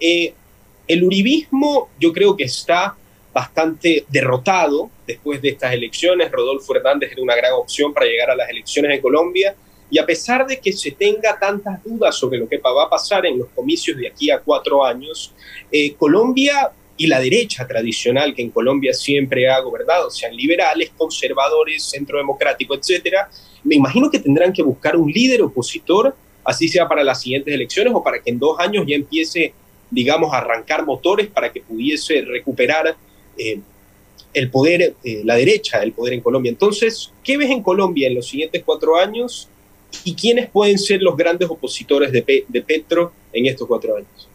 el 0.00 1.04
uribismo 1.04 1.90
yo 1.98 2.12
creo 2.14 2.34
que 2.34 2.44
está 2.44 2.96
bastante 3.32 4.06
derrotado 4.08 4.90
después 5.06 5.42
de 5.42 5.50
estas 5.50 5.74
elecciones. 5.74 6.32
Rodolfo 6.32 6.74
Hernández 6.74 7.12
era 7.12 7.22
una 7.22 7.36
gran 7.36 7.52
opción 7.52 7.92
para 7.92 8.06
llegar 8.06 8.30
a 8.30 8.36
las 8.36 8.48
elecciones 8.48 8.96
en 8.96 9.02
Colombia. 9.02 9.54
Y 9.90 9.98
a 9.98 10.06
pesar 10.06 10.46
de 10.46 10.58
que 10.58 10.72
se 10.72 10.92
tenga 10.92 11.38
tantas 11.38 11.84
dudas 11.84 12.16
sobre 12.16 12.38
lo 12.38 12.48
que 12.48 12.56
va 12.56 12.84
a 12.84 12.88
pasar 12.88 13.26
en 13.26 13.38
los 13.38 13.48
comicios 13.48 13.98
de 13.98 14.08
aquí 14.08 14.30
a 14.30 14.38
cuatro 14.38 14.82
años, 14.82 15.34
eh, 15.70 15.92
Colombia 15.94 16.70
y 17.00 17.06
la 17.06 17.18
derecha 17.18 17.66
tradicional 17.66 18.34
que 18.34 18.42
en 18.42 18.50
Colombia 18.50 18.92
siempre 18.92 19.48
ha 19.48 19.58
gobernado, 19.60 20.10
sean 20.10 20.36
liberales, 20.36 20.92
conservadores, 20.94 21.82
centro 21.82 22.18
democrático, 22.18 22.74
etcétera, 22.74 23.30
me 23.64 23.76
imagino 23.76 24.10
que 24.10 24.18
tendrán 24.18 24.52
que 24.52 24.62
buscar 24.62 24.98
un 24.98 25.10
líder 25.10 25.40
opositor, 25.40 26.14
así 26.44 26.68
sea 26.68 26.86
para 26.86 27.02
las 27.02 27.22
siguientes 27.22 27.54
elecciones 27.54 27.94
o 27.96 28.02
para 28.02 28.20
que 28.22 28.28
en 28.28 28.38
dos 28.38 28.60
años 28.60 28.84
ya 28.86 28.96
empiece, 28.96 29.54
digamos, 29.90 30.30
a 30.34 30.38
arrancar 30.38 30.84
motores 30.84 31.28
para 31.28 31.50
que 31.50 31.62
pudiese 31.62 32.20
recuperar 32.20 32.94
eh, 33.38 33.60
el 34.34 34.50
poder, 34.50 34.94
eh, 35.02 35.22
la 35.24 35.36
derecha 35.36 35.80
del 35.80 35.92
poder 35.92 36.12
en 36.12 36.20
Colombia. 36.20 36.50
Entonces, 36.50 37.10
¿qué 37.24 37.38
ves 37.38 37.48
en 37.48 37.62
Colombia 37.62 38.08
en 38.08 38.16
los 38.16 38.28
siguientes 38.28 38.62
cuatro 38.62 38.98
años 38.98 39.48
y 40.04 40.14
quiénes 40.14 40.50
pueden 40.50 40.78
ser 40.78 41.00
los 41.00 41.16
grandes 41.16 41.48
opositores 41.48 42.12
de, 42.12 42.44
de 42.46 42.60
Petro 42.60 43.14
en 43.32 43.46
estos 43.46 43.66
cuatro 43.66 43.96
años? 43.96 44.29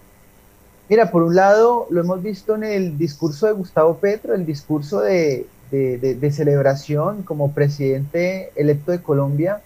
Mira, 0.90 1.12
por 1.12 1.24
un 1.24 1.36
lado, 1.36 1.88
lo 1.90 2.02
hemos 2.02 2.22
visto 2.22 2.56
en 2.56 2.64
el 2.64 2.98
discurso 2.98 3.48
de 3.48 3.54
Gustavo 3.54 3.98
Petro, 3.98 4.36
el 4.36 4.46
discurso 4.46 5.02
de, 5.02 5.48
de, 5.72 6.32
celebración 6.32 7.24
como 7.24 7.54
presidente 7.54 8.52
electo 8.56 8.92
de 8.92 9.02
Colombia, 9.02 9.62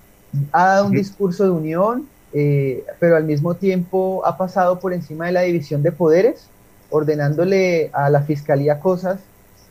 ha 0.52 0.66
dado 0.66 0.88
un 0.88 0.94
discurso 0.94 1.44
de 1.44 1.50
unión, 1.50 2.08
eh, 2.34 2.84
pero 3.00 3.18
al 3.18 3.26
mismo 3.26 3.56
tiempo 3.56 4.22
ha 4.26 4.38
pasado 4.38 4.80
por 4.80 4.94
encima 4.94 5.26
de 5.26 5.34
la 5.34 5.42
división 5.42 5.84
de 5.84 5.92
poderes 5.92 6.48
ordenándole 6.90 7.90
a 7.94 8.10
la 8.10 8.22
fiscalía 8.22 8.80
cosas 8.80 9.20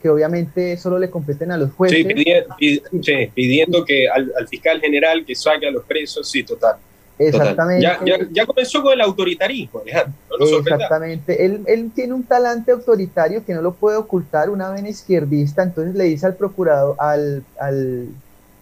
que 0.01 0.09
obviamente 0.09 0.77
solo 0.77 0.99
le 0.99 1.11
competen 1.11 1.51
a 1.51 1.57
los 1.57 1.73
jueces. 1.73 1.99
Sí, 1.99 3.31
pidiendo, 3.35 3.85
que 3.85 4.09
al, 4.09 4.31
fiscal 4.49 4.81
general 4.81 5.25
que 5.27 5.35
saque 5.35 5.67
a 5.67 5.71
los 5.73 5.85
presos, 5.85 6.31
sí, 6.31 6.45
total. 6.45 6.77
Exactamente. 7.19 7.87
Ya, 8.33 8.47
comenzó 8.47 8.83
con 8.83 8.93
el 8.93 9.01
autoritarismo, 9.01 9.81
Alejandro. 9.81 10.15
Exactamente. 10.59 11.45
Él, 11.45 11.63
él, 11.67 11.91
tiene 11.95 12.15
un 12.15 12.23
talante 12.23 12.73
autoritario 12.73 13.45
que 13.45 13.55
no 13.55 13.63
lo 13.63 13.73
puede 13.73 13.97
ocultar, 13.97 14.51
una 14.51 14.71
vena 14.71 14.89
izquierdista, 14.89 15.63
entonces 15.63 15.95
le 15.95 16.05
dice 16.05 16.27
al 16.27 16.35
procurador, 16.35 16.97
al, 16.99 17.43
al, 17.61 18.09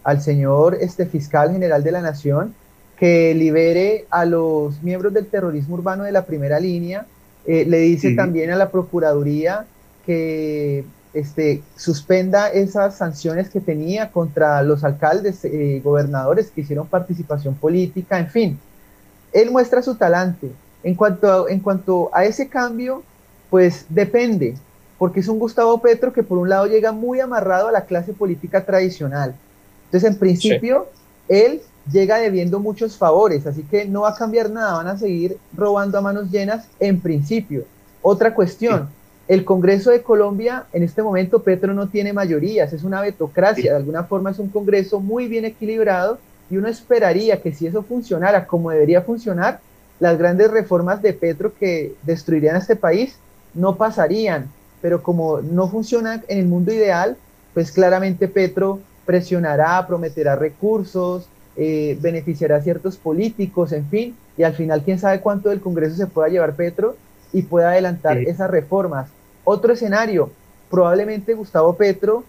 al 0.05 0.23
señor 0.23 0.79
este, 0.81 1.07
fiscal 1.07 1.53
general 1.53 1.85
de 1.85 1.93
la 1.93 2.01
nación, 2.01 2.55
que 2.99 3.35
libere 3.35 4.07
a 4.11 4.25
los 4.25 4.83
miembros 4.83 5.13
del 5.13 5.27
terrorismo 5.27 5.75
urbano 5.75 6.05
de 6.05 6.13
la 6.13 6.25
primera 6.25 6.59
línea. 6.59 7.07
Eh, 7.47 7.65
le 7.67 7.79
dice 7.79 8.15
también 8.15 8.51
a 8.51 8.57
la 8.57 8.71
Procuraduría 8.71 9.67
que 10.05 10.85
este, 11.17 11.63
suspenda 11.77 12.49
esas 12.49 12.97
sanciones 12.97 13.49
que 13.49 13.61
tenía 13.61 14.11
contra 14.11 14.63
los 14.63 14.85
alcaldes, 14.85 15.45
eh, 15.45 15.81
gobernadores 15.83 16.51
que 16.51 16.61
hicieron 16.61 16.87
participación 16.87 17.55
política, 17.55 18.19
en 18.19 18.29
fin. 18.29 18.59
Él 19.33 19.51
muestra 19.51 19.83
su 19.83 19.95
talante. 19.95 20.51
En 20.83 20.95
cuanto, 20.95 21.47
a, 21.47 21.51
en 21.51 21.61
cuanto 21.61 22.11
a 22.13 22.25
ese 22.25 22.49
cambio, 22.49 23.03
pues 23.51 23.87
depende, 23.89 24.57
porque 24.99 25.21
es 25.21 25.29
un 25.29 25.39
Gustavo 25.39 25.79
Petro 25.81 26.13
que 26.13 26.23
por 26.23 26.39
un 26.39 26.49
lado 26.49 26.67
llega 26.67 26.93
muy 26.93 27.21
amarrado 27.21 27.69
a 27.69 27.73
la 27.73 27.87
clase 27.87 28.13
política 28.13 28.65
tradicional. 28.65 29.35
Entonces, 29.87 30.11
en 30.11 30.19
principio, 30.19 30.87
él 31.29 31.63
llega 31.91 32.19
debiendo 32.19 32.61
muchos 32.61 32.97
favores, 32.97 33.47
así 33.47 33.63
que 33.63 33.87
no 33.87 34.03
va 34.03 34.11
a 34.11 34.15
cambiar 34.15 34.51
nada, 34.51 34.75
van 34.75 34.89
a 34.89 34.99
seguir 34.99 35.39
robando 35.57 35.97
a 35.97 36.03
manos 36.03 36.31
llenas 36.31 36.67
en 36.79 37.01
principio. 37.01 37.65
Otra 38.03 38.35
cuestión, 38.35 38.89
el 39.29 39.45
Congreso 39.45 39.91
de 39.91 40.03
Colombia, 40.03 40.67
en 40.73 40.83
este 40.83 41.03
momento 41.03 41.43
Petro 41.43 41.75
no 41.75 41.89
tiene 41.89 42.13
mayorías, 42.13 42.73
es 42.73 42.85
una 42.85 43.01
vetocracia, 43.01 43.73
de 43.73 43.77
alguna 43.77 44.05
forma 44.05 44.31
es 44.31 44.39
un 44.39 44.49
Congreso 44.49 45.01
muy 45.01 45.27
bien 45.27 45.45
equilibrado 45.45 46.19
y 46.49 46.57
uno 46.57 46.69
esperaría 46.69 47.43
que 47.43 47.53
si 47.53 47.67
eso 47.67 47.83
funcionara 47.83 48.47
como 48.47 48.71
debería 48.71 49.03
funcionar, 49.03 49.61
las 49.99 50.17
grandes 50.19 50.51
reformas 50.51 51.03
de 51.03 51.13
Petro 51.13 51.53
que 51.59 51.95
destruirían 52.03 52.55
a 52.55 52.61
este 52.61 52.77
país 52.77 53.17
no 53.55 53.77
pasarían, 53.77 54.49
pero 54.81 55.03
como 55.03 55.41
no 55.41 55.69
funciona 55.69 56.23
en 56.29 56.39
el 56.39 56.47
mundo 56.47 56.73
ideal, 56.73 57.17
pues 57.55 57.73
claramente 57.73 58.29
Petro 58.29 58.81
presionará, 59.07 59.85
prometerá 59.87 60.37
recursos, 60.37 61.27
eh, 61.57 61.97
beneficiará 62.01 62.57
a 62.57 62.61
ciertos 62.61 62.97
políticos, 62.97 63.73
en 63.73 63.87
fin, 63.89 64.15
y 64.37 64.43
al 64.43 64.53
final 64.53 64.83
quién 64.83 64.99
sabe 64.99 65.21
cuánto 65.21 65.49
del 65.49 65.61
Congreso 65.61 65.97
se 65.97 66.07
pueda 66.07 66.29
llevar 66.29 66.55
Petro 66.55 66.97
y 67.33 67.43
pueda 67.43 67.71
adelantar 67.71 68.19
esas 68.19 68.51
reformas. 68.51 69.09
Otro 69.49 69.75
escenario, 69.75 70.33
probablemente 70.69 71.33
Gustavo 71.33 71.77
Petro 71.77 72.25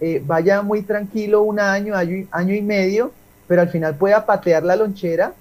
eh, 0.00 0.22
vaya 0.24 0.60
muy 0.60 0.82
tranquilo 0.82 1.40
un 1.40 1.58
año, 1.58 1.94
año, 1.94 2.54
y 2.54 2.60
medio, 2.60 3.10
pero 3.46 3.62
al 3.62 3.70
final 3.70 3.94
pueda 3.94 4.26
patear 4.26 4.64
la 4.64 4.76
lonchera 4.76 5.32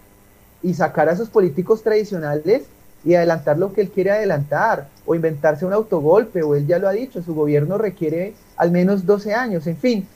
y 0.64 0.74
sacar 0.74 1.10
a 1.10 1.18
sus 1.18 1.28
políticos 1.28 1.84
tradicionales 1.84 2.64
y 3.04 3.16
adelantar 3.16 3.58
lo 3.58 3.74
que 3.74 3.82
él 3.82 3.90
quiere 3.90 4.12
adelantar, 4.12 4.88
o 5.06 5.16
inventarse 5.16 5.66
un 5.66 5.74
autogolpe, 5.74 6.44
o 6.44 6.56
él 6.56 6.66
ya 6.66 6.80
lo 6.80 6.88
ha 6.88 6.94
dicho, 6.94 7.22
su 7.22 7.36
gobierno 7.36 7.78
requiere 7.78 8.34
al 8.56 8.72
menos 8.72 9.06
12 9.06 9.34
años, 9.34 9.68
en 9.68 9.76
fin. 9.76 10.08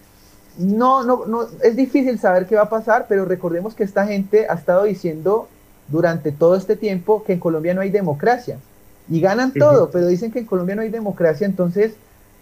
No, 0.58 1.04
no, 1.04 1.26
no, 1.26 1.46
es 1.62 1.76
difícil 1.76 2.20
saber 2.20 2.46
qué 2.46 2.56
va 2.56 2.64
a 2.64 2.70
pasar, 2.70 3.08
pero 3.10 3.26
recordemos 3.26 3.76
que 3.76 3.84
esta 3.84 4.08
gente 4.08 4.48
ha 4.50 4.54
estado 4.54 4.84
diciendo 4.84 5.50
durante 5.90 6.32
todo 6.32 6.56
este 6.56 6.78
tiempo 6.78 7.22
que 7.26 7.34
en 7.34 7.40
Colombia 7.42 7.74
no 7.74 7.82
hay 7.82 7.90
democracia 7.90 8.60
y 9.10 9.20
ganan 9.22 9.52
todo, 9.54 9.90
pero 9.92 10.08
dicen 10.08 10.32
que 10.32 10.40
en 10.40 10.46
Colombia 10.46 10.76
no 10.76 10.82
hay 10.82 10.90
democracia, 10.90 11.46
entonces, 11.46 11.94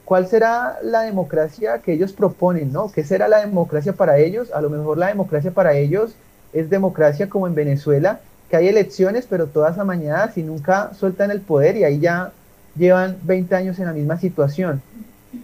¿cuál 0.06 0.28
será 0.28 0.78
la 0.84 1.02
democracia 1.02 1.80
que 1.80 1.94
ellos 1.94 2.14
proponen, 2.14 2.72
no? 2.72 2.92
¿Qué 2.92 3.04
será 3.04 3.28
la 3.28 3.40
democracia 3.40 3.94
para 3.94 4.20
ellos? 4.20 4.52
A 4.52 4.62
lo 4.62 4.70
mejor 4.70 4.98
la 4.98 5.08
democracia 5.08 5.52
para 5.52 5.76
ellos 5.76 6.12
es 6.54 6.70
democracia 6.70 7.30
como 7.30 7.48
en 7.48 7.56
Venezuela, 7.56 8.20
que 8.50 8.58
hay 8.58 8.68
elecciones, 8.68 9.28
pero 9.30 9.48
todas 9.48 9.78
amañadas 9.78 10.38
y 10.38 10.44
nunca 10.44 10.92
sueltan 10.94 11.32
el 11.32 11.42
poder 11.42 11.78
y 11.78 11.84
ahí 11.84 12.00
ya 12.00 12.32
llevan 12.76 13.18
20 13.24 13.56
años 13.56 13.80
en 13.80 13.86
la 13.86 13.94
misma 13.94 14.20
situación. 14.20 14.82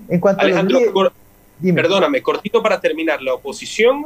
En 0.09 0.19
cuanto 0.19 0.41
Alejandro, 0.41 0.79
a 0.79 1.73
perdóname, 1.73 2.21
cortito 2.21 2.61
para 2.61 2.79
terminar, 2.79 3.21
la 3.21 3.35
oposición 3.35 4.05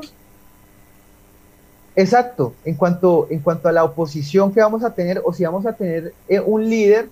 Exacto, 1.95 2.53
en 2.65 2.75
cuanto, 2.75 3.27
en 3.29 3.39
cuanto 3.39 3.67
a 3.67 3.71
la 3.71 3.83
oposición 3.83 4.53
que 4.53 4.61
vamos 4.61 4.83
a 4.83 4.93
tener 4.93 5.21
o 5.23 5.33
si 5.33 5.43
vamos 5.43 5.65
a 5.65 5.73
tener 5.73 6.13
eh, 6.27 6.39
un 6.39 6.69
líder, 6.69 7.09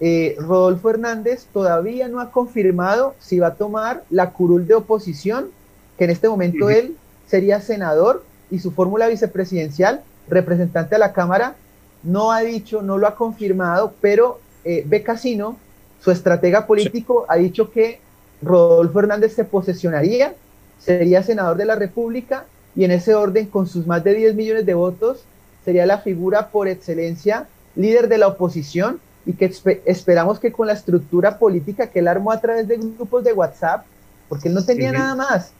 eh, 0.00 0.36
Rodolfo 0.38 0.90
Hernández 0.90 1.46
todavía 1.52 2.06
no 2.08 2.20
ha 2.20 2.30
confirmado 2.30 3.14
si 3.18 3.38
va 3.38 3.48
a 3.48 3.54
tomar 3.54 4.04
la 4.10 4.30
curul 4.30 4.66
de 4.66 4.74
oposición, 4.74 5.50
que 5.96 6.04
en 6.04 6.10
este 6.10 6.28
momento 6.28 6.70
él 6.70 6.96
sería 7.26 7.60
senador 7.60 8.22
y 8.50 8.60
su 8.60 8.70
fórmula 8.70 9.08
vicepresidencial, 9.08 10.02
representante 10.28 10.94
a 10.94 10.98
la 10.98 11.12
Cámara, 11.12 11.56
no 12.02 12.30
ha 12.30 12.40
dicho, 12.40 12.82
no 12.82 12.96
lo 12.96 13.08
ha 13.08 13.16
confirmado, 13.16 13.92
pero 14.00 14.40
eh, 14.64 14.84
Becasino, 14.86 15.56
su 16.00 16.10
estratega 16.10 16.66
político, 16.66 17.26
ha 17.28 17.36
dicho 17.36 17.72
que 17.72 18.00
Rodolfo 18.40 19.00
Hernández 19.00 19.34
se 19.34 19.44
posesionaría, 19.44 20.34
sería 20.78 21.24
senador 21.24 21.56
de 21.56 21.64
la 21.64 21.74
República 21.74 22.44
y 22.78 22.84
en 22.84 22.92
ese 22.92 23.12
orden, 23.12 23.46
con 23.46 23.66
sus 23.66 23.88
más 23.88 24.04
de 24.04 24.14
10 24.14 24.36
millones 24.36 24.64
de 24.64 24.72
votos, 24.72 25.24
sería 25.64 25.84
la 25.84 25.98
figura 25.98 26.50
por 26.50 26.68
excelencia 26.68 27.48
líder 27.74 28.08
de 28.08 28.18
la 28.18 28.28
oposición 28.28 29.00
y 29.26 29.32
que 29.32 29.52
esperamos 29.84 30.38
que 30.38 30.52
con 30.52 30.68
la 30.68 30.74
estructura 30.74 31.40
política 31.40 31.88
que 31.88 31.98
él 31.98 32.06
armó 32.06 32.30
a 32.30 32.40
través 32.40 32.68
de 32.68 32.76
grupos 32.76 33.24
de 33.24 33.32
WhatsApp, 33.32 33.84
porque 34.28 34.46
él 34.46 34.54
no 34.54 34.64
tenía 34.64 34.92
nada 34.92 35.16
más, 35.16 35.50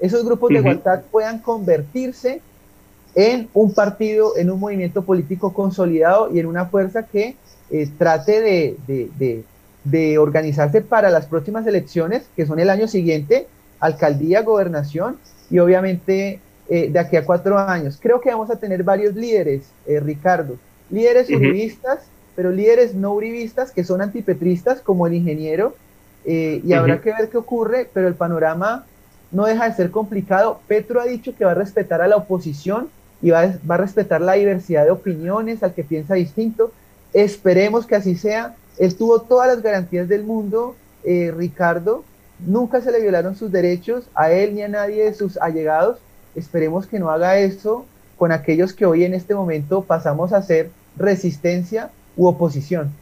esos 0.00 0.24
grupos 0.24 0.50
de 0.50 0.62
WhatsApp 0.62 1.04
puedan 1.12 1.38
convertirse 1.38 2.40
en 3.14 3.48
un 3.54 3.72
partido, 3.72 4.36
en 4.36 4.50
un 4.50 4.58
movimiento 4.58 5.02
político 5.02 5.52
consolidado 5.52 6.34
y 6.34 6.40
en 6.40 6.46
una 6.46 6.66
fuerza 6.66 7.04
que 7.04 7.36
eh, 7.70 7.88
trate 7.96 8.40
de, 8.40 8.76
de, 8.88 9.44
de, 9.84 10.18
organizarse 10.18 10.80
para 10.80 11.08
las 11.08 11.26
próximas 11.26 11.68
elecciones, 11.68 12.24
que 12.34 12.46
son 12.46 12.58
el 12.58 12.68
año 12.68 12.88
siguiente, 12.88 13.46
alcaldía, 13.78 14.42
gobernación 14.42 15.18
y 15.50 15.60
obviamente 15.60 16.40
eh, 16.66 16.88
de 16.90 16.98
aquí 16.98 17.16
a 17.16 17.26
cuatro 17.26 17.58
años. 17.58 17.98
Creo 18.00 18.22
que 18.22 18.30
vamos 18.30 18.50
a 18.50 18.56
tener 18.56 18.82
varios 18.82 19.14
líderes, 19.14 19.64
eh, 19.86 20.00
Ricardo, 20.00 20.56
líderes 20.88 21.28
uribistas, 21.28 22.00
pero 22.34 22.50
líderes 22.50 22.94
no 22.94 23.12
uribistas 23.12 23.70
que 23.70 23.84
son 23.84 24.00
antipetristas, 24.00 24.80
como 24.80 25.06
el 25.06 25.12
ingeniero, 25.12 25.74
eh, 26.24 26.62
y 26.64 26.72
habrá 26.72 27.02
que 27.02 27.12
ver 27.12 27.28
qué 27.28 27.36
ocurre, 27.36 27.90
pero 27.92 28.08
el 28.08 28.14
panorama 28.14 28.86
no 29.30 29.44
deja 29.44 29.68
de 29.68 29.74
ser 29.74 29.90
complicado. 29.90 30.60
Petro 30.66 31.02
ha 31.02 31.04
dicho 31.04 31.34
que 31.36 31.44
va 31.44 31.50
a 31.50 31.54
respetar 31.54 32.00
a 32.00 32.08
la 32.08 32.16
oposición 32.16 32.88
y 33.20 33.28
va 33.28 33.42
a, 33.42 33.58
va 33.70 33.74
a 33.74 33.78
respetar 33.78 34.22
la 34.22 34.32
diversidad 34.32 34.86
de 34.86 34.90
opiniones, 34.90 35.62
al 35.62 35.74
que 35.74 35.84
piensa 35.84 36.14
distinto. 36.14 36.72
Esperemos 37.12 37.86
que 37.86 37.96
así 37.96 38.16
sea. 38.16 38.54
Él 38.78 38.96
tuvo 38.96 39.20
todas 39.20 39.48
las 39.48 39.62
garantías 39.62 40.08
del 40.08 40.24
mundo, 40.24 40.76
Ricardo. 41.04 42.04
Nunca 42.38 42.80
se 42.80 42.90
le 42.90 43.00
violaron 43.00 43.36
sus 43.36 43.52
derechos 43.52 44.08
a 44.14 44.32
él 44.32 44.54
ni 44.54 44.62
a 44.62 44.68
nadie 44.68 45.04
de 45.04 45.14
sus 45.14 45.36
allegados 45.36 45.98
Esperemos 46.34 46.86
que 46.86 46.98
no 46.98 47.10
haga 47.10 47.38
eso 47.38 47.86
con 48.16 48.32
aquellos 48.32 48.72
que 48.72 48.86
hoy 48.86 49.04
en 49.04 49.14
este 49.14 49.34
momento 49.34 49.82
pasamos 49.82 50.32
a 50.32 50.42
ser 50.42 50.70
resistencia 50.96 51.90
u 52.16 52.26
oposición. 52.26 52.92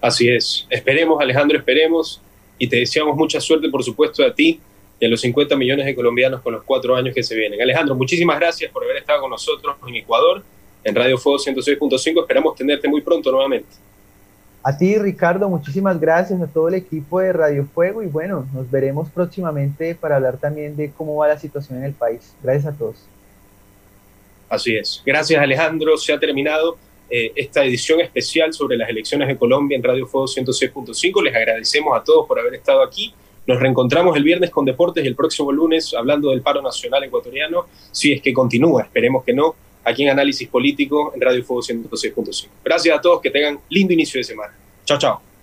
Así 0.00 0.28
es. 0.28 0.66
Esperemos, 0.70 1.20
Alejandro, 1.20 1.58
esperemos. 1.58 2.20
Y 2.58 2.68
te 2.68 2.76
deseamos 2.76 3.16
mucha 3.16 3.40
suerte, 3.40 3.68
por 3.68 3.82
supuesto, 3.82 4.24
a 4.24 4.32
ti 4.32 4.60
y 5.00 5.06
a 5.06 5.08
los 5.08 5.20
50 5.20 5.56
millones 5.56 5.86
de 5.86 5.94
colombianos 5.94 6.40
con 6.40 6.52
los 6.52 6.62
cuatro 6.62 6.94
años 6.94 7.14
que 7.14 7.22
se 7.22 7.34
vienen. 7.34 7.60
Alejandro, 7.60 7.94
muchísimas 7.94 8.38
gracias 8.38 8.70
por 8.70 8.84
haber 8.84 8.98
estado 8.98 9.22
con 9.22 9.30
nosotros 9.30 9.76
en 9.88 9.96
Ecuador, 9.96 10.42
en 10.84 10.94
Radio 10.94 11.18
Fuego 11.18 11.38
106.5. 11.38 12.20
Esperamos 12.20 12.54
tenerte 12.54 12.86
muy 12.86 13.00
pronto 13.00 13.32
nuevamente. 13.32 13.68
A 14.66 14.78
ti, 14.78 14.96
Ricardo, 14.96 15.46
muchísimas 15.50 16.00
gracias 16.00 16.40
a 16.40 16.46
todo 16.46 16.68
el 16.68 16.74
equipo 16.74 17.20
de 17.20 17.34
Radio 17.34 17.66
Fuego 17.74 18.02
y 18.02 18.06
bueno, 18.06 18.48
nos 18.54 18.70
veremos 18.70 19.10
próximamente 19.10 19.94
para 19.94 20.16
hablar 20.16 20.38
también 20.38 20.74
de 20.74 20.90
cómo 20.90 21.16
va 21.16 21.28
la 21.28 21.38
situación 21.38 21.80
en 21.80 21.84
el 21.84 21.92
país. 21.92 22.34
Gracias 22.42 22.74
a 22.74 22.78
todos. 22.78 22.96
Así 24.48 24.74
es. 24.74 25.02
Gracias, 25.04 25.38
Alejandro. 25.38 25.98
Se 25.98 26.14
ha 26.14 26.18
terminado 26.18 26.78
eh, 27.10 27.30
esta 27.36 27.62
edición 27.62 28.00
especial 28.00 28.54
sobre 28.54 28.78
las 28.78 28.88
elecciones 28.88 29.28
de 29.28 29.36
Colombia 29.36 29.76
en 29.76 29.82
Radio 29.82 30.06
Fuego 30.06 30.26
106.5. 30.26 31.22
Les 31.22 31.36
agradecemos 31.36 31.94
a 31.94 32.02
todos 32.02 32.26
por 32.26 32.38
haber 32.38 32.54
estado 32.54 32.82
aquí. 32.82 33.12
Nos 33.46 33.60
reencontramos 33.60 34.16
el 34.16 34.24
viernes 34.24 34.48
con 34.48 34.64
deportes 34.64 35.04
y 35.04 35.08
el 35.08 35.14
próximo 35.14 35.52
lunes 35.52 35.92
hablando 35.92 36.30
del 36.30 36.40
paro 36.40 36.62
nacional 36.62 37.04
ecuatoriano, 37.04 37.66
si 37.92 38.14
es 38.14 38.22
que 38.22 38.32
continúa, 38.32 38.84
esperemos 38.84 39.22
que 39.22 39.34
no, 39.34 39.54
aquí 39.84 40.04
en 40.04 40.10
Análisis 40.10 40.48
Político 40.48 41.12
en 41.14 41.20
Radio 41.20 41.44
Fuego 41.44 41.62
106.5. 41.62 42.48
Gracias 42.64 42.98
a 42.98 43.00
todos, 43.00 43.20
que 43.20 43.30
tengan 43.30 43.58
lindo 43.68 43.92
inicio 43.92 44.18
de 44.18 44.24
semana. 44.24 44.54
Chao, 44.84 44.98
chao. 44.98 45.33